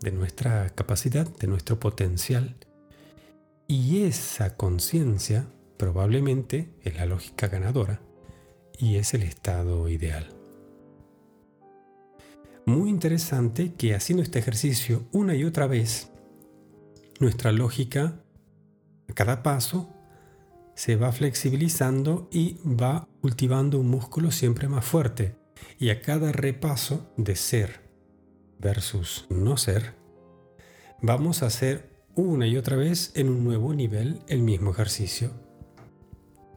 de 0.00 0.10
nuestra 0.10 0.70
capacidad, 0.70 1.28
de 1.36 1.46
nuestro 1.46 1.78
potencial. 1.78 2.56
Y 3.68 4.02
esa 4.02 4.56
conciencia 4.56 5.46
probablemente 5.76 6.74
es 6.82 6.96
la 6.96 7.06
lógica 7.06 7.46
ganadora 7.46 8.00
y 8.76 8.96
es 8.96 9.14
el 9.14 9.22
estado 9.22 9.88
ideal. 9.88 10.34
Muy 12.66 12.90
interesante 12.90 13.74
que 13.74 13.94
haciendo 13.94 14.22
este 14.22 14.40
ejercicio 14.40 15.04
una 15.12 15.36
y 15.36 15.44
otra 15.44 15.66
vez, 15.66 16.10
nuestra 17.20 17.52
lógica 17.52 18.22
cada 19.14 19.42
paso 19.42 19.92
se 20.74 20.96
va 20.96 21.12
flexibilizando 21.12 22.28
y 22.32 22.58
va 22.64 23.08
cultivando 23.20 23.78
un 23.78 23.88
músculo 23.88 24.30
siempre 24.30 24.68
más 24.68 24.84
fuerte. 24.84 25.36
Y 25.78 25.90
a 25.90 26.00
cada 26.00 26.32
repaso 26.32 27.12
de 27.16 27.36
ser 27.36 27.82
versus 28.58 29.26
no 29.28 29.56
ser, 29.56 29.94
vamos 31.00 31.42
a 31.42 31.46
hacer 31.46 31.90
una 32.14 32.46
y 32.46 32.56
otra 32.56 32.76
vez 32.76 33.12
en 33.14 33.28
un 33.28 33.44
nuevo 33.44 33.74
nivel 33.74 34.20
el 34.28 34.42
mismo 34.42 34.70
ejercicio. 34.70 35.30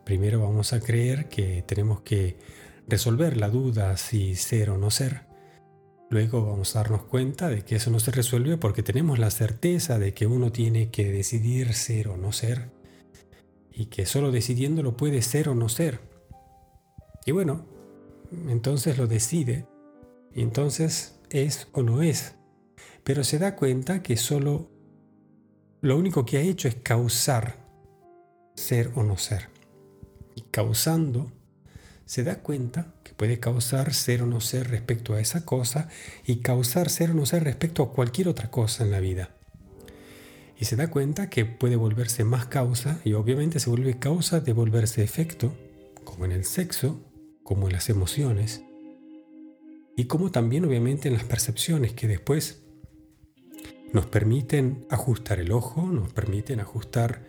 Primero 0.06 0.42
vamos 0.42 0.74
a 0.74 0.80
creer 0.80 1.30
que 1.30 1.64
tenemos 1.66 2.02
que 2.02 2.38
resolver 2.88 3.38
la 3.38 3.50
duda 3.50 3.98
si 3.98 4.36
ser 4.36 4.70
o 4.70 4.78
no 4.78 4.92
ser. 4.92 5.25
Luego 6.10 6.46
vamos 6.46 6.76
a 6.76 6.80
darnos 6.80 7.04
cuenta 7.04 7.50
de 7.50 7.64
que 7.64 7.76
eso 7.76 7.90
no 7.90 8.00
se 8.00 8.12
resuelve 8.12 8.58
porque 8.58 8.84
tenemos 8.84 9.18
la 9.18 9.32
certeza 9.32 9.98
de 9.98 10.14
que 10.14 10.28
uno 10.28 10.52
tiene 10.52 10.90
que 10.92 11.12
decidir 11.12 11.74
ser 11.74 12.10
o 12.10 12.18
no 12.18 12.32
ser 12.32 12.70
y 13.72 13.88
que 13.88 14.06
solo 14.06 14.32
decidiéndolo 14.32 14.96
puede 14.96 15.22
ser 15.22 15.50
o 15.50 15.56
no 15.56 15.68
ser. 15.68 16.00
Y 17.26 17.32
bueno, 17.32 17.66
entonces 18.48 18.98
lo 18.98 19.08
decide 19.08 19.66
y 20.34 20.42
entonces 20.42 21.20
es 21.30 21.68
o 21.72 21.82
no 21.82 22.02
es. 22.02 22.36
Pero 23.04 23.24
se 23.24 23.40
da 23.40 23.56
cuenta 23.56 24.04
que 24.04 24.16
solo 24.16 24.70
lo 25.82 25.98
único 25.98 26.26
que 26.26 26.38
ha 26.38 26.42
hecho 26.42 26.68
es 26.68 26.76
causar 26.76 27.66
ser 28.56 28.92
o 28.96 29.04
no 29.04 29.18
ser. 29.18 29.50
Y 30.36 30.42
causando 30.52 31.32
se 32.06 32.24
da 32.24 32.40
cuenta 32.40 32.94
que 33.04 33.14
puede 33.14 33.40
causar 33.40 33.94
ser 33.94 34.22
o 34.22 34.26
no 34.28 34.42
ser 34.42 34.70
respecto 34.70 35.14
a 35.14 35.20
esa 35.20 35.46
cosa 35.46 35.90
y 36.26 36.38
causar 36.38 36.90
ser 36.90 37.12
o 37.12 37.14
no 37.14 37.26
ser 37.26 37.44
respecto 37.44 37.84
a 37.84 37.92
cualquier 37.92 38.28
otra 38.28 38.52
cosa 38.52 38.84
en 38.84 38.92
la 38.92 39.00
vida. 39.00 39.36
Y 40.58 40.66
se 40.66 40.76
da 40.76 40.90
cuenta 40.90 41.30
que 41.30 41.46
puede 41.46 41.76
volverse 41.76 42.24
más 42.24 42.46
causa 42.46 43.00
y 43.04 43.14
obviamente 43.14 43.60
se 43.60 43.70
vuelve 43.70 44.00
causa 44.00 44.40
de 44.40 44.54
volverse 44.54 45.04
efecto, 45.04 45.54
como 46.04 46.26
en 46.26 46.32
el 46.32 46.46
sexo, 46.46 47.02
como 47.44 47.68
en 47.68 47.74
las 47.74 47.90
emociones, 47.90 48.64
y 49.98 50.06
como 50.06 50.32
también 50.32 50.66
obviamente 50.66 51.08
en 51.08 51.14
las 51.16 51.24
percepciones 51.24 51.94
que 51.94 52.08
después 52.08 52.64
nos 53.94 54.06
permiten 54.06 54.86
ajustar 54.90 55.40
el 55.40 55.52
ojo, 55.52 55.84
nos 55.84 56.12
permiten 56.12 56.60
ajustar 56.60 57.26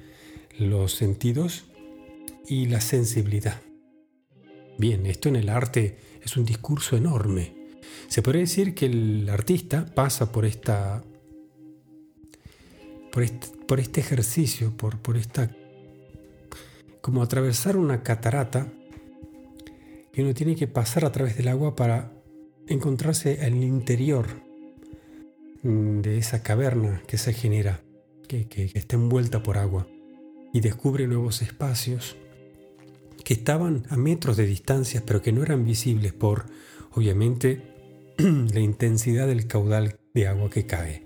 los 0.59 0.92
sentidos 0.92 1.64
y 2.49 2.66
la 2.66 2.80
sensibilidad. 2.80 3.61
Bien, 4.78 5.06
esto 5.06 5.28
en 5.28 5.37
el 5.37 5.49
arte 5.49 5.97
es 6.23 6.37
un 6.37 6.45
discurso 6.45 6.97
enorme. 6.97 7.54
Se 8.09 8.21
podría 8.21 8.42
decir 8.42 8.75
que 8.75 8.87
el 8.87 9.28
artista 9.30 9.87
pasa 9.95 10.33
por 10.33 10.45
esta 10.45 11.02
por 13.66 13.80
este, 13.80 14.00
ejercicio, 14.00 14.76
por, 14.76 15.16
esta 15.16 15.50
como 17.00 17.23
atravesar 17.23 17.78
una 17.78 18.02
catarata 18.02 18.71
y 20.12 20.21
uno 20.21 20.35
tiene 20.35 20.54
que 20.54 20.66
pasar 20.66 21.06
a 21.06 21.12
través 21.12 21.38
del 21.38 21.49
agua 21.49 21.75
para 21.76 22.12
encontrarse 22.66 23.47
en 23.47 23.54
el 23.54 23.64
interior 23.64 24.26
de 25.62 26.18
esa 26.18 26.42
caverna 26.42 27.02
que 27.06 27.16
se 27.16 27.33
genera, 27.33 27.80
que, 28.28 28.49
que 28.49 28.71
está 28.75 28.97
envuelta 28.97 29.42
por 29.42 29.56
agua, 29.56 29.87
y 30.52 30.61
descubre 30.61 31.06
nuevos 31.06 31.40
espacios 31.40 32.16
que 33.26 33.35
estaban 33.35 33.83
a 33.90 33.97
metros 33.97 34.37
de 34.37 34.47
distancia, 34.47 35.02
pero 35.04 35.21
que 35.21 35.33
no 35.33 35.42
eran 35.42 35.64
visibles 35.64 36.12
por, 36.12 36.47
obviamente, 36.92 37.61
la 38.18 38.61
intensidad 38.61 39.26
del 39.26 39.49
caudal 39.49 39.99
de 40.14 40.28
agua 40.28 40.49
que 40.49 40.64
cae. 40.64 41.02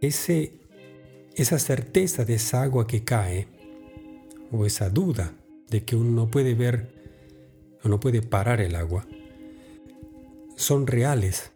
Esa 0.00 1.58
certeza 1.60 2.24
de 2.24 2.34
esa 2.34 2.64
agua 2.64 2.88
que 2.88 3.04
cae, 3.04 3.46
o 4.50 4.66
esa 4.66 4.90
duda 4.90 5.32
de 5.68 5.84
que 5.84 5.94
uno 5.94 6.10
no 6.10 6.28
puede 6.28 6.54
ver 6.54 6.92
o 7.84 7.88
no 7.88 8.00
puede 8.00 8.20
parar 8.20 8.60
el 8.60 8.74
agua, 8.74 9.06
son 10.56 10.88
reales, 10.88 11.52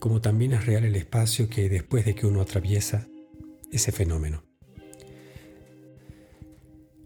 como 0.00 0.20
también 0.20 0.54
es 0.54 0.66
real 0.66 0.84
el 0.84 0.96
espacio 0.96 1.48
que 1.48 1.68
después 1.68 2.04
de 2.04 2.16
que 2.16 2.26
uno 2.26 2.40
atraviesa 2.40 3.06
ese 3.70 3.92
fenómeno. 3.92 4.42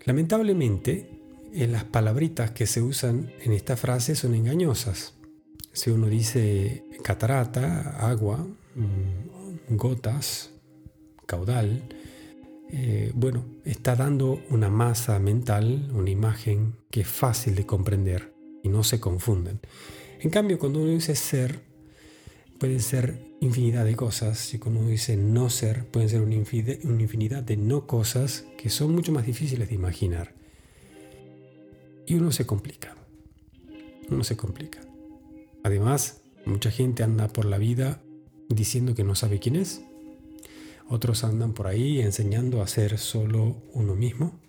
Lamentablemente, 0.07 1.18
las 1.53 1.85
palabritas 1.85 2.51
que 2.51 2.67
se 2.67 2.83
usan 2.83 3.33
en 3.41 3.53
esta 3.53 3.77
frase 3.77 4.15
son 4.15 4.35
engañosas. 4.35 5.15
Si 5.73 5.91
uno 5.91 6.09
dice 6.09 6.85
catarata, 7.03 7.97
agua, 7.99 8.47
mm, 8.75 9.77
gotas, 9.77 10.51
caudal, 11.27 11.83
eh, 12.71 13.13
bueno, 13.15 13.45
está 13.65 13.97
dando 13.97 14.43
una 14.51 14.69
masa 14.69 15.19
mental, 15.19 15.91
una 15.95 16.11
imagen 16.11 16.75
que 16.91 17.01
es 17.01 17.09
fácil 17.09 17.55
de 17.55 17.65
comprender 17.65 18.35
y 18.63 18.69
no 18.69 18.85
se 18.85 19.01
confunden. 19.01 19.61
En 20.21 20.31
cambio, 20.31 20.59
cuando 20.59 20.81
uno 20.81 20.91
dice 20.91 21.15
ser, 21.15 21.61
pueden 22.59 22.81
ser 22.81 23.37
infinidad 23.41 23.85
de 23.85 23.95
cosas, 23.95 24.53
y 24.53 24.59
cuando 24.59 24.81
uno 24.81 24.89
dice 24.91 25.17
no 25.17 25.49
ser, 25.49 25.87
pueden 25.87 26.09
ser 26.09 26.21
una 26.21 26.35
infinidad 26.35 27.43
de 27.43 27.57
no 27.57 27.87
cosas 27.87 28.45
que 28.57 28.69
son 28.69 28.95
mucho 28.95 29.13
más 29.13 29.25
difíciles 29.25 29.69
de 29.69 29.75
imaginar. 29.75 30.38
Y 32.09 32.15
uno 32.15 32.33
se 32.33 32.47
complica. 32.47 32.97
Uno 34.11 34.25
se 34.25 34.35
complica. 34.35 34.81
Además, 35.63 36.23
mucha 36.47 36.71
gente 36.71 37.03
anda 37.03 37.29
por 37.29 37.45
la 37.45 37.59
vida 37.59 38.01
diciendo 38.49 38.95
que 38.95 39.05
no 39.05 39.15
sabe 39.15 39.41
quién 39.41 39.57
es. 39.57 39.83
Otros 40.89 41.23
andan 41.23 41.53
por 41.53 41.67
ahí 41.67 42.01
enseñando 42.01 42.63
a 42.63 42.67
ser 42.67 42.97
solo 42.97 43.63
uno 43.75 43.95
mismo. 43.95 44.41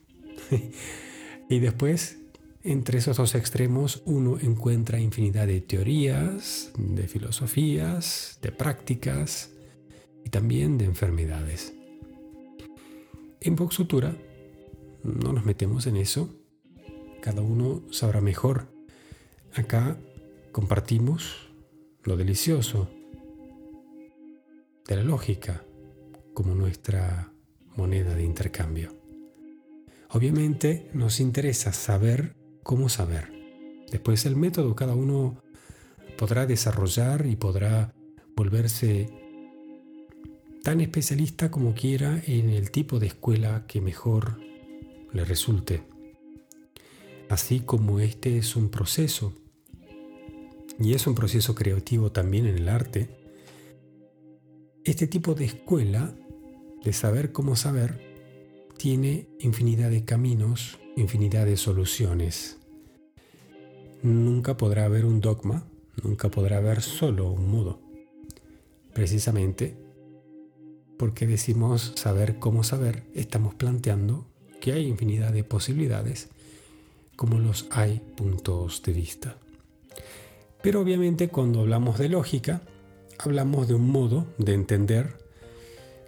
y 1.50 1.60
después, 1.60 2.20
entre 2.64 3.00
esos 3.00 3.18
dos 3.18 3.36
extremos, 3.36 4.04
uno 4.06 4.40
encuentra 4.40 5.02
infinidad 5.02 5.46
de 5.46 5.60
teorías, 5.60 6.72
de 6.78 7.10
filosofías, 7.10 8.40
de 8.42 8.54
prácticas 8.54 9.50
y 10.24 10.30
también 10.30 10.78
de 10.78 10.86
enfermedades. 10.86 11.74
En 13.42 13.58
Vox 13.58 13.80
no 15.04 15.34
nos 15.34 15.44
metemos 15.44 15.88
en 15.88 15.98
eso, 15.98 16.39
cada 17.22 17.42
uno 17.42 17.84
sabrá 17.92 18.22
mejor. 18.22 18.68
Acá 19.54 19.98
compartimos 20.52 21.50
lo 22.04 22.18
delicioso 22.18 22.90
de 24.88 24.96
la 24.96 25.04
lógica 25.04 25.64
como 26.34 26.56
nuestra 26.56 27.32
moneda 27.76 28.16
de 28.16 28.24
intercambio. 28.24 28.96
Obviamente 30.10 30.90
nos 30.94 31.20
interesa 31.20 31.74
saber 31.74 32.36
cómo 32.64 32.90
saber. 32.90 33.32
Después 33.92 34.26
el 34.26 34.36
método 34.36 34.76
cada 34.76 34.96
uno 34.96 35.44
podrá 36.18 36.46
desarrollar 36.46 37.26
y 37.26 37.36
podrá 37.36 37.94
volverse 38.36 39.10
tan 40.64 40.82
especialista 40.82 41.52
como 41.52 41.74
quiera 41.74 42.22
en 42.26 42.50
el 42.50 42.72
tipo 42.72 43.00
de 43.00 43.08
escuela 43.08 43.66
que 43.68 43.82
mejor 43.82 44.40
le 45.14 45.26
resulte 45.26 45.84
así 47.30 47.62
como 47.62 48.00
este 48.00 48.38
es 48.38 48.56
un 48.56 48.70
proceso, 48.70 49.34
y 50.80 50.94
es 50.94 51.08
un 51.08 51.16
proceso 51.16 51.56
creativo 51.56 52.12
también 52.12 52.46
en 52.46 52.56
el 52.56 52.70
arte, 52.70 53.10
este 54.84 55.08
tipo 55.08 55.36
de 55.36 55.46
escuela 55.46 56.16
de 56.84 56.94
saber 56.94 57.32
cómo 57.32 57.56
saber 57.56 58.00
tiene 58.78 59.28
infinidad 59.40 59.90
de 59.90 60.06
caminos, 60.06 60.80
infinidad 60.96 61.46
de 61.46 61.58
soluciones. 61.58 62.58
Nunca 64.02 64.56
podrá 64.56 64.86
haber 64.86 65.04
un 65.04 65.20
dogma, 65.20 65.66
nunca 66.02 66.32
podrá 66.32 66.58
haber 66.58 66.82
solo 66.82 67.30
un 67.30 67.52
modo. 67.52 67.82
Precisamente 68.94 69.78
porque 70.98 71.28
decimos 71.28 71.94
saber 71.96 72.40
cómo 72.40 72.64
saber, 72.64 73.04
estamos 73.14 73.54
planteando 73.56 74.26
que 74.62 74.72
hay 74.72 74.88
infinidad 74.88 75.34
de 75.34 75.44
posibilidades 75.44 76.30
como 77.20 77.38
los 77.38 77.68
hay 77.72 78.00
puntos 78.16 78.82
de 78.82 78.94
vista. 78.94 79.36
Pero 80.62 80.80
obviamente 80.80 81.28
cuando 81.28 81.60
hablamos 81.60 81.98
de 81.98 82.08
lógica, 82.08 82.62
hablamos 83.18 83.68
de 83.68 83.74
un 83.74 83.90
modo 83.90 84.26
de 84.38 84.54
entender 84.54 85.18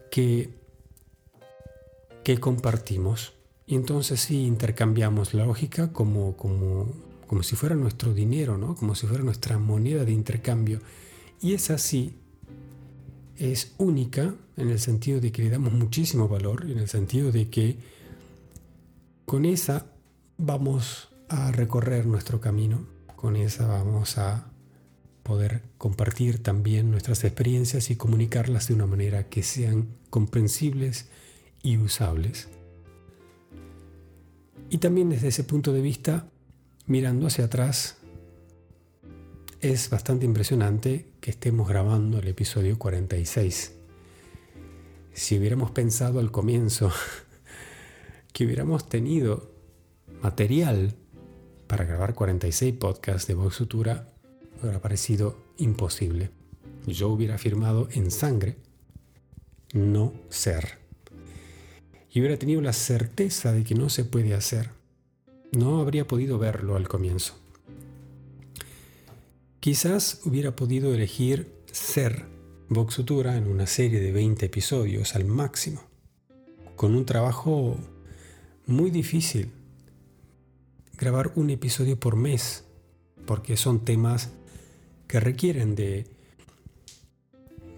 que, 0.09 0.53
que 2.23 2.39
compartimos. 2.39 3.33
Y 3.65 3.75
entonces 3.75 4.21
sí 4.21 4.45
intercambiamos 4.45 5.33
la 5.33 5.45
lógica 5.45 5.91
como, 5.91 6.37
como, 6.37 6.93
como 7.27 7.43
si 7.43 7.57
fuera 7.57 7.75
nuestro 7.75 8.13
dinero, 8.13 8.57
¿no? 8.57 8.75
como 8.75 8.95
si 8.95 9.05
fuera 9.05 9.21
nuestra 9.21 9.59
moneda 9.59 10.05
de 10.05 10.13
intercambio. 10.13 10.79
Y 11.41 11.55
es 11.55 11.71
así, 11.71 12.15
es 13.35 13.73
única 13.77 14.33
en 14.55 14.69
el 14.69 14.79
sentido 14.79 15.19
de 15.19 15.33
que 15.33 15.43
le 15.43 15.49
damos 15.49 15.73
muchísimo 15.73 16.29
valor, 16.29 16.71
en 16.71 16.79
el 16.79 16.87
sentido 16.87 17.33
de 17.33 17.49
que 17.49 17.79
con 19.25 19.43
esa 19.43 19.90
vamos 20.43 21.09
a 21.29 21.51
recorrer 21.51 22.07
nuestro 22.07 22.41
camino. 22.41 22.87
Con 23.15 23.35
esa 23.35 23.67
vamos 23.67 24.17
a 24.17 24.47
poder 25.21 25.61
compartir 25.77 26.41
también 26.41 26.89
nuestras 26.89 27.23
experiencias 27.23 27.91
y 27.91 27.95
comunicarlas 27.95 28.67
de 28.67 28.73
una 28.73 28.87
manera 28.87 29.29
que 29.29 29.43
sean 29.43 29.89
comprensibles 30.09 31.09
y 31.61 31.77
usables. 31.77 32.49
Y 34.71 34.79
también 34.79 35.09
desde 35.09 35.27
ese 35.27 35.43
punto 35.43 35.73
de 35.73 35.81
vista, 35.81 36.27
mirando 36.87 37.27
hacia 37.27 37.45
atrás, 37.45 37.97
es 39.59 39.91
bastante 39.91 40.25
impresionante 40.25 41.05
que 41.21 41.29
estemos 41.29 41.67
grabando 41.67 42.17
el 42.17 42.27
episodio 42.27 42.79
46. 42.79 43.73
Si 45.13 45.37
hubiéramos 45.37 45.69
pensado 45.69 46.19
al 46.19 46.31
comienzo 46.31 46.91
que 48.33 48.45
hubiéramos 48.45 48.89
tenido 48.89 49.50
material 50.21 50.93
para 51.67 51.85
grabar 51.85 52.13
46 52.13 52.75
podcasts 52.75 53.27
de 53.27 53.33
Vox 53.33 53.57
Futura 53.57 54.13
hubiera 54.61 54.79
parecido 54.79 55.37
imposible. 55.57 56.29
Yo 56.85 57.09
hubiera 57.09 57.35
afirmado 57.35 57.87
en 57.91 58.11
sangre 58.11 58.57
no 59.73 60.13
ser. 60.29 60.79
Y 62.11 62.19
hubiera 62.19 62.37
tenido 62.37 62.61
la 62.61 62.73
certeza 62.73 63.51
de 63.53 63.63
que 63.63 63.75
no 63.75 63.89
se 63.89 64.03
puede 64.03 64.33
hacer. 64.33 64.71
No 65.51 65.79
habría 65.79 66.07
podido 66.07 66.37
verlo 66.37 66.75
al 66.75 66.87
comienzo. 66.87 67.35
Quizás 69.59 70.21
hubiera 70.25 70.55
podido 70.55 70.93
elegir 70.93 71.51
ser 71.71 72.25
Vox 72.67 72.95
Futura 72.95 73.37
en 73.37 73.47
una 73.47 73.67
serie 73.67 73.99
de 73.99 74.11
20 74.11 74.45
episodios 74.45 75.15
al 75.15 75.25
máximo, 75.25 75.83
con 76.75 76.95
un 76.95 77.05
trabajo 77.05 77.77
muy 78.65 78.91
difícil 78.91 79.51
grabar 81.01 81.31
un 81.33 81.49
episodio 81.49 81.99
por 81.99 82.15
mes, 82.15 82.63
porque 83.25 83.57
son 83.57 83.83
temas 83.83 84.29
que 85.07 85.19
requieren 85.19 85.73
de, 85.73 86.05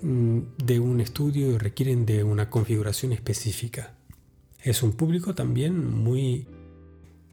mm, 0.02 0.40
de 0.58 0.80
un 0.82 1.00
estudio 1.00 1.52
y 1.52 1.58
requieren 1.58 2.06
de 2.06 2.26
una 2.26 2.50
configuración 2.50 3.14
específica. 3.14 3.96
Es 4.62 4.84
un 4.84 4.92
público 4.92 5.34
también 5.36 5.90
muy, 5.90 6.48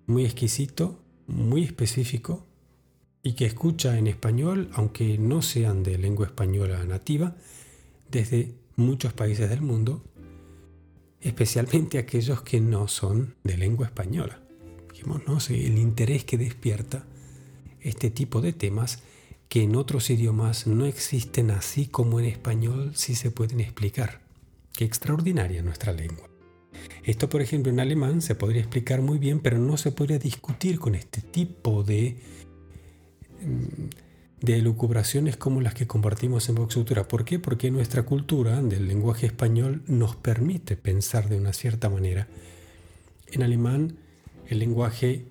muy 0.06 0.24
exquisito, 0.24 0.96
muy 1.26 1.64
específico 1.64 2.46
y 3.24 3.32
que 3.32 3.46
escucha 3.46 3.98
en 3.98 4.06
español, 4.06 4.70
aunque 4.74 5.18
no 5.18 5.42
sean 5.42 5.82
de 5.82 5.98
lengua 5.98 6.26
española 6.26 6.84
nativa, 6.84 7.34
desde 8.08 8.54
muchos 8.76 9.12
países 9.12 9.50
del 9.50 9.60
mundo, 9.60 10.04
especialmente 11.20 11.98
aquellos 11.98 12.42
que 12.42 12.60
no 12.60 12.86
son 12.86 13.34
de 13.42 13.56
lengua 13.56 13.86
española. 13.86 14.40
El 15.48 15.78
interés 15.78 16.24
que 16.24 16.38
despierta 16.38 17.04
este 17.80 18.10
tipo 18.10 18.40
de 18.40 18.52
temas 18.52 19.02
que 19.48 19.62
en 19.62 19.74
otros 19.76 20.10
idiomas 20.10 20.66
no 20.66 20.86
existen 20.86 21.50
así 21.50 21.86
como 21.86 22.20
en 22.20 22.26
español 22.26 22.92
sí 22.94 23.14
se 23.14 23.30
pueden 23.30 23.60
explicar. 23.60 24.20
Qué 24.72 24.84
extraordinaria 24.84 25.62
nuestra 25.62 25.92
lengua. 25.92 26.28
Esto, 27.02 27.28
por 27.28 27.42
ejemplo, 27.42 27.72
en 27.72 27.80
alemán 27.80 28.22
se 28.22 28.34
podría 28.34 28.60
explicar 28.60 29.02
muy 29.02 29.18
bien, 29.18 29.40
pero 29.40 29.58
no 29.58 29.76
se 29.76 29.90
podría 29.90 30.18
discutir 30.18 30.78
con 30.78 30.94
este 30.94 31.20
tipo 31.20 31.82
de 31.82 32.16
mm, 33.42 34.10
de 34.40 34.56
elucubraciones 34.56 35.36
como 35.36 35.60
las 35.60 35.74
que 35.74 35.86
compartimos 35.86 36.48
en 36.48 36.54
Vox 36.54 36.78
¿Por 37.08 37.24
qué? 37.24 37.38
Porque 37.38 37.70
nuestra 37.70 38.04
cultura 38.04 38.62
del 38.62 38.88
lenguaje 38.88 39.26
español 39.26 39.82
nos 39.86 40.16
permite 40.16 40.76
pensar 40.76 41.28
de 41.28 41.36
una 41.36 41.52
cierta 41.52 41.90
manera. 41.90 42.26
En 43.30 43.42
alemán 43.42 43.96
el 44.50 44.58
lenguaje 44.58 45.26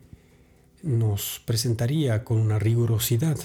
nos 0.81 1.41
presentaría 1.45 2.23
con 2.23 2.37
una 2.37 2.57
rigurosidad. 2.57 3.37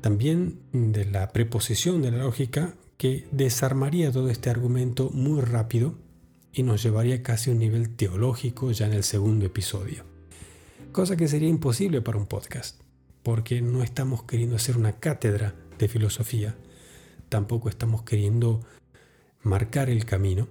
También 0.00 0.60
de 0.72 1.04
la 1.04 1.30
preposición 1.30 2.00
de 2.00 2.10
la 2.10 2.24
lógica 2.24 2.74
que 2.96 3.26
desarmaría 3.32 4.10
todo 4.10 4.30
este 4.30 4.48
argumento 4.48 5.10
muy 5.10 5.42
rápido 5.42 5.94
y 6.54 6.62
nos 6.62 6.82
llevaría 6.82 7.22
casi 7.22 7.50
a 7.50 7.52
un 7.52 7.58
nivel 7.58 7.94
teológico 7.94 8.72
ya 8.72 8.86
en 8.86 8.94
el 8.94 9.04
segundo 9.04 9.44
episodio. 9.44 10.04
Cosa 10.90 11.16
que 11.16 11.28
sería 11.28 11.48
imposible 11.48 12.00
para 12.00 12.16
un 12.16 12.26
podcast 12.26 12.80
porque 13.22 13.60
no 13.60 13.82
estamos 13.82 14.22
queriendo 14.22 14.56
hacer 14.56 14.78
una 14.78 14.92
cátedra 14.92 15.54
de 15.78 15.86
filosofía, 15.86 16.56
tampoco 17.28 17.68
estamos 17.68 18.04
queriendo 18.04 18.62
marcar 19.42 19.90
el 19.90 20.06
camino 20.06 20.48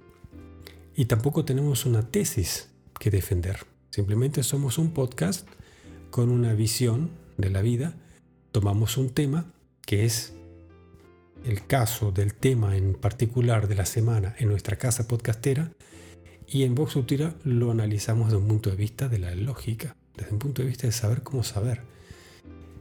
y 0.94 1.06
tampoco 1.06 1.44
tenemos 1.44 1.86
una 1.86 2.08
tesis 2.08 2.68
que 3.00 3.10
defender. 3.10 3.58
Simplemente 3.90 4.42
somos 4.42 4.78
un 4.78 4.92
podcast 4.92 5.46
con 6.10 6.30
una 6.30 6.54
visión 6.54 7.10
de 7.36 7.50
la 7.50 7.62
vida, 7.62 7.94
tomamos 8.52 8.96
un 8.96 9.10
tema 9.10 9.52
que 9.82 10.04
es 10.04 10.32
el 11.44 11.66
caso 11.66 12.12
del 12.12 12.34
tema 12.34 12.76
en 12.76 12.94
particular 12.94 13.68
de 13.68 13.74
la 13.74 13.86
semana 13.86 14.34
en 14.38 14.48
nuestra 14.48 14.76
casa 14.76 15.08
podcastera 15.08 15.72
y 16.46 16.64
en 16.64 16.74
Vox 16.74 16.96
Utira 16.96 17.34
lo 17.44 17.70
analizamos 17.70 18.26
desde 18.26 18.38
un 18.38 18.48
punto 18.48 18.70
de 18.70 18.76
vista 18.76 19.08
de 19.08 19.18
la 19.18 19.34
lógica, 19.34 19.96
desde 20.16 20.32
un 20.32 20.38
punto 20.38 20.62
de 20.62 20.68
vista 20.68 20.86
de 20.86 20.92
saber 20.92 21.22
cómo 21.22 21.42
saber 21.44 21.82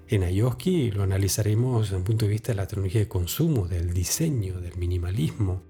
en 0.09 0.23
Ayoski 0.23 0.89
lo 0.89 1.03
analizaremos 1.03 1.83
desde 1.83 1.97
un 1.97 2.03
punto 2.03 2.25
de 2.25 2.31
vista 2.31 2.51
de 2.51 2.55
la 2.55 2.65
tecnología 2.65 3.01
de 3.01 3.07
consumo, 3.07 3.67
del 3.67 3.93
diseño, 3.93 4.59
del 4.59 4.75
minimalismo. 4.75 5.61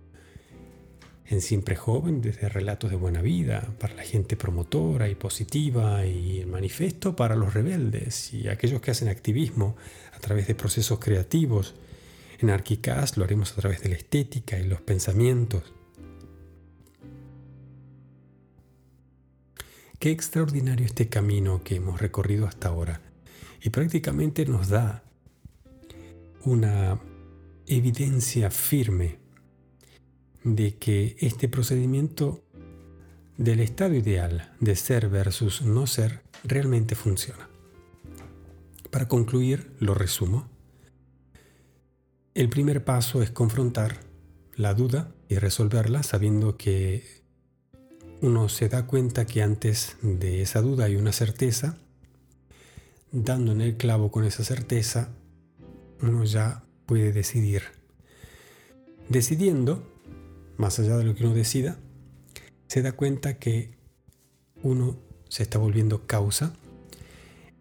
En 1.30 1.42
Siempre 1.42 1.76
Joven, 1.76 2.22
desde 2.22 2.50
relatos 2.50 2.90
de 2.90 2.96
buena 2.96 3.22
vida, 3.22 3.76
para 3.80 3.94
la 3.94 4.02
gente 4.02 4.36
promotora 4.36 5.10
y 5.10 5.16
positiva, 5.16 6.04
y 6.04 6.40
el 6.40 6.48
manifiesto 6.48 7.16
para 7.16 7.36
los 7.36 7.54
rebeldes 7.54 8.34
y 8.34 8.48
aquellos 8.48 8.82
que 8.82 8.90
hacen 8.90 9.10
activismo 9.10 9.76
a 10.12 10.18
través 10.18 10.48
de 10.48 10.56
procesos 10.56 10.98
creativos. 10.98 11.76
En 12.40 12.50
Arquicast 12.50 13.16
lo 13.16 13.26
haremos 13.26 13.52
a 13.52 13.58
través 13.58 13.80
de 13.84 13.90
la 13.90 13.96
estética 13.96 14.58
y 14.58 14.64
los 14.64 14.82
pensamientos. 14.82 15.72
Qué 20.00 20.10
extraordinario 20.10 20.88
este 20.88 21.10
camino 21.10 21.62
que 21.64 21.76
hemos 21.76 22.02
recorrido 22.02 22.48
hasta 22.48 22.70
ahora 22.70 23.02
y 23.62 23.70
prácticamente 23.70 24.46
nos 24.48 24.70
da 24.70 25.04
una 26.44 27.00
evidencia 27.68 28.50
firme 28.50 29.29
de 30.44 30.76
que 30.78 31.18
este 31.20 31.48
procedimiento 31.48 32.44
del 33.38 33.60
estado 33.60 33.96
ideal 33.96 34.54
de 34.60 34.76
ser 34.76 35.10
versus 35.10 35.62
no 35.62 35.88
ser 35.88 36.22
realmente 36.44 36.96
funciona. 36.96 37.50
Para 38.92 39.08
concluir, 39.08 39.72
lo 39.80 39.94
resumo. 39.94 40.50
El 42.34 42.50
primer 42.50 42.84
paso 42.84 43.22
es 43.22 43.32
confrontar 43.32 44.00
la 44.56 44.74
duda 44.74 45.14
y 45.28 45.36
resolverla 45.36 46.04
sabiendo 46.04 46.58
que 46.58 47.04
uno 48.22 48.50
se 48.50 48.68
da 48.68 48.86
cuenta 48.88 49.26
que 49.26 49.42
antes 49.42 49.98
de 50.02 50.42
esa 50.42 50.62
duda 50.62 50.86
hay 50.86 50.96
una 50.96 51.12
certeza 51.12 51.78
dando 53.12 53.52
en 53.52 53.62
el 53.62 53.78
clavo 53.78 54.12
con 54.12 54.24
esa 54.24 54.44
certeza, 54.44 55.10
uno 56.02 56.24
ya 56.26 56.64
puede 56.86 57.12
decidir. 57.12 57.64
Decidiendo, 59.10 59.84
más 60.60 60.78
allá 60.78 60.98
de 60.98 61.06
lo 61.06 61.16
que 61.16 61.24
uno 61.24 61.34
decida, 61.34 61.80
se 62.68 62.82
da 62.82 62.92
cuenta 62.92 63.40
que 63.40 63.72
uno 64.62 64.98
se 65.30 65.42
está 65.42 65.58
volviendo 65.58 66.06
causa 66.06 66.54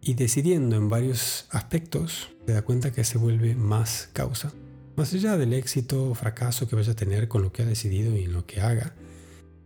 y 0.01 0.15
decidiendo 0.15 0.75
en 0.75 0.89
varios 0.89 1.47
aspectos, 1.51 2.31
se 2.45 2.53
da 2.53 2.63
cuenta 2.63 2.91
que 2.91 3.05
se 3.05 3.17
vuelve 3.17 3.55
más 3.55 4.11
causa. 4.13 4.53
Más 4.97 5.15
allá 5.15 5.37
del 5.37 5.53
éxito 5.53 6.11
o 6.11 6.15
fracaso 6.17 6.67
que 6.67 6.75
vaya 6.75 6.93
a 6.93 6.97
tener 6.97 7.29
con 7.29 7.43
lo 7.43 7.53
que 7.53 7.63
ha 7.63 7.67
decidido 7.67 8.17
y 8.17 8.25
en 8.25 8.33
lo 8.33 8.47
que 8.47 8.61
haga, 8.61 8.95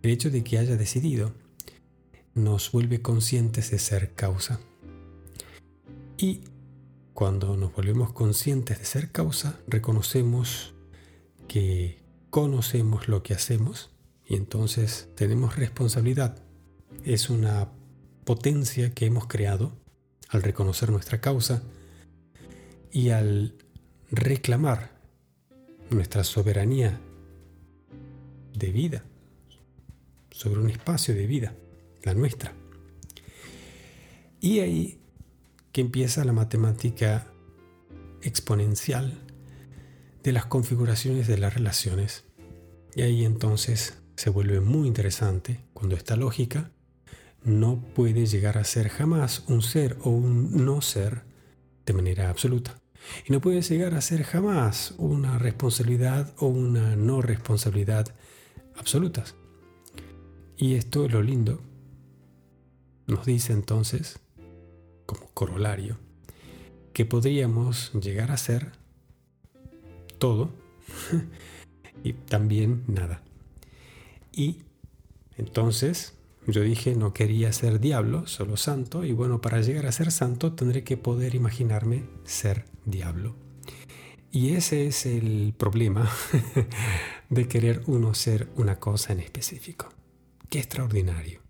el 0.02 0.10
hecho 0.10 0.30
de 0.30 0.44
que 0.44 0.58
haya 0.58 0.76
decidido 0.76 1.32
nos 2.34 2.70
vuelve 2.70 3.00
conscientes 3.00 3.70
de 3.70 3.78
ser 3.78 4.12
causa. 4.12 4.60
Y 6.18 6.42
cuando 7.14 7.56
nos 7.56 7.74
volvemos 7.74 8.12
conscientes 8.12 8.78
de 8.78 8.84
ser 8.84 9.10
causa, 9.10 9.58
reconocemos 9.66 10.74
que 11.48 12.01
conocemos 12.32 13.08
lo 13.08 13.22
que 13.22 13.34
hacemos 13.34 13.90
y 14.26 14.36
entonces 14.36 15.10
tenemos 15.16 15.56
responsabilidad. 15.56 16.42
Es 17.04 17.28
una 17.28 17.68
potencia 18.24 18.94
que 18.94 19.04
hemos 19.04 19.26
creado 19.26 19.74
al 20.30 20.42
reconocer 20.42 20.90
nuestra 20.90 21.20
causa 21.20 21.62
y 22.90 23.10
al 23.10 23.54
reclamar 24.10 24.98
nuestra 25.90 26.24
soberanía 26.24 26.98
de 28.54 28.72
vida 28.72 29.04
sobre 30.30 30.60
un 30.60 30.70
espacio 30.70 31.14
de 31.14 31.26
vida, 31.26 31.54
la 32.02 32.14
nuestra. 32.14 32.54
Y 34.40 34.60
ahí 34.60 35.02
que 35.70 35.82
empieza 35.82 36.24
la 36.24 36.32
matemática 36.32 37.30
exponencial 38.22 39.22
de 40.22 40.32
las 40.32 40.46
configuraciones 40.46 41.26
de 41.26 41.38
las 41.38 41.54
relaciones. 41.54 42.24
Y 42.94 43.02
ahí 43.02 43.24
entonces 43.24 43.98
se 44.16 44.30
vuelve 44.30 44.60
muy 44.60 44.86
interesante 44.86 45.60
cuando 45.72 45.96
esta 45.96 46.16
lógica 46.16 46.70
no 47.42 47.82
puede 47.94 48.26
llegar 48.26 48.58
a 48.58 48.64
ser 48.64 48.88
jamás 48.88 49.44
un 49.48 49.62
ser 49.62 49.96
o 50.02 50.10
un 50.10 50.64
no 50.64 50.80
ser 50.80 51.22
de 51.86 51.92
manera 51.92 52.30
absoluta. 52.30 52.78
Y 53.26 53.32
no 53.32 53.40
puede 53.40 53.62
llegar 53.62 53.94
a 53.94 54.00
ser 54.00 54.22
jamás 54.22 54.94
una 54.98 55.38
responsabilidad 55.38 56.32
o 56.38 56.46
una 56.46 56.94
no 56.94 57.20
responsabilidad 57.20 58.14
absolutas. 58.76 59.34
Y 60.56 60.74
esto 60.74 61.04
es 61.04 61.12
lo 61.12 61.22
lindo. 61.22 61.60
Nos 63.08 63.26
dice 63.26 63.52
entonces 63.52 64.20
como 65.06 65.28
corolario, 65.34 65.98
que 66.92 67.04
podríamos 67.04 67.92
llegar 67.94 68.30
a 68.30 68.36
ser 68.36 68.72
todo 70.22 70.50
y 72.04 72.12
también 72.12 72.84
nada. 72.86 73.24
Y 74.32 74.58
entonces 75.36 76.14
yo 76.46 76.62
dije 76.62 76.94
no 76.94 77.12
quería 77.12 77.52
ser 77.52 77.80
diablo, 77.80 78.28
solo 78.28 78.56
santo, 78.56 79.04
y 79.04 79.10
bueno, 79.10 79.40
para 79.40 79.60
llegar 79.62 79.86
a 79.86 79.92
ser 79.92 80.12
santo 80.12 80.52
tendré 80.52 80.84
que 80.84 80.96
poder 80.96 81.34
imaginarme 81.34 82.04
ser 82.22 82.66
diablo. 82.84 83.34
Y 84.30 84.50
ese 84.50 84.86
es 84.86 85.06
el 85.06 85.54
problema 85.58 86.08
de 87.28 87.48
querer 87.48 87.82
uno 87.86 88.14
ser 88.14 88.48
una 88.54 88.78
cosa 88.78 89.12
en 89.12 89.18
específico. 89.18 89.88
Qué 90.48 90.60
extraordinario. 90.60 91.40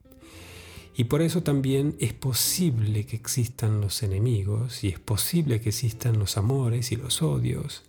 Y 0.96 1.04
por 1.04 1.20
eso 1.20 1.42
también 1.42 1.94
es 2.00 2.14
posible 2.14 3.04
que 3.04 3.16
existan 3.16 3.82
los 3.82 4.02
enemigos 4.02 4.82
y 4.82 4.88
es 4.88 4.98
posible 4.98 5.60
que 5.60 5.68
existan 5.68 6.18
los 6.18 6.38
amores 6.38 6.90
y 6.90 6.96
los 6.96 7.20
odios. 7.20 7.82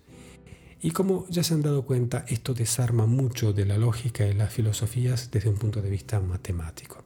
Y 0.84 0.92
como 0.92 1.26
ya 1.30 1.44
se 1.44 1.54
han 1.54 1.62
dado 1.62 1.86
cuenta, 1.86 2.26
esto 2.28 2.54
desarma 2.54 3.06
mucho 3.06 3.54
de 3.54 3.66
la 3.66 3.78
lógica 3.78 4.28
y 4.28 4.34
las 4.34 4.52
filosofías 4.52 5.32
desde 5.32 5.50
un 5.50 5.56
punto 5.56 5.82
de 5.82 5.90
vista 5.90 6.20
matemático. 6.20 7.02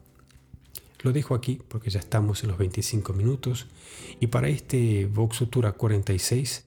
Lo 1.03 1.13
dejo 1.13 1.35
aquí 1.35 1.61
porque 1.67 1.91
ya 1.91 1.99
estamos 1.99 2.41
en 2.41 2.49
los 2.49 2.57
25 2.57 3.13
minutos 3.13 3.67
y 4.19 4.27
para 4.27 4.49
este 4.49 5.05
Vox 5.05 5.37
Futura 5.37 5.73
46, 5.73 6.65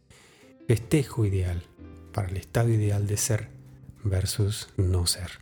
festejo 0.69 1.27
ideal 1.27 1.65
para 2.13 2.29
el 2.29 2.37
estado 2.37 2.69
ideal 2.69 3.09
de 3.09 3.17
ser 3.17 3.49
versus 4.05 4.69
no 4.77 5.05
ser. 5.09 5.41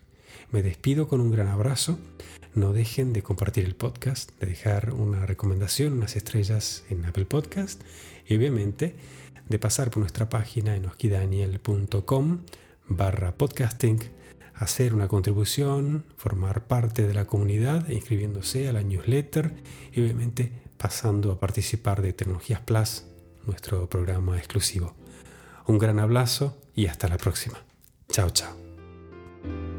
Me 0.51 0.63
despido 0.63 1.07
con 1.07 1.21
un 1.21 1.31
gran 1.31 1.49
abrazo. 1.49 1.99
No 2.55 2.73
dejen 2.73 3.13
de 3.13 3.23
compartir 3.23 3.67
el 3.67 3.77
podcast, 3.77 4.31
de 4.41 4.47
dejar 4.47 4.95
una 4.95 5.27
recomendación, 5.27 5.93
unas 5.93 6.17
estrellas 6.17 6.85
en 6.89 7.05
Apple 7.05 7.27
Podcast 7.27 7.83
y 8.29 8.37
obviamente 8.37 8.95
de 9.49 9.59
pasar 9.59 9.91
por 9.91 9.99
nuestra 10.01 10.29
página 10.29 10.77
en 10.77 10.87
oskidaniel.com 10.87 12.41
barra 12.89 13.33
podcasting, 13.37 13.99
hacer 14.55 14.95
una 14.95 15.09
contribución, 15.09 16.05
formar 16.17 16.67
parte 16.67 17.07
de 17.07 17.15
la 17.15 17.27
comunidad, 17.27 17.89
inscribiéndose 17.89 18.69
a 18.69 18.73
la 18.73 18.83
newsletter 18.83 19.55
y 19.93 20.03
obviamente 20.03 20.53
pasando 20.77 21.33
a 21.33 21.41
participar 21.41 22.03
de 22.03 22.13
Tecnologías 22.13 22.61
Plus, 22.61 23.05
nuestro 23.47 23.89
programa 23.89 24.37
exclusivo. 24.39 24.95
Un 25.67 25.79
gran 25.79 25.99
abrazo 25.99 26.57
y 26.75 26.87
hasta 26.87 27.09
la 27.09 27.19
próxima. 27.19 27.59
Chao, 28.11 28.31
chao. 28.31 29.78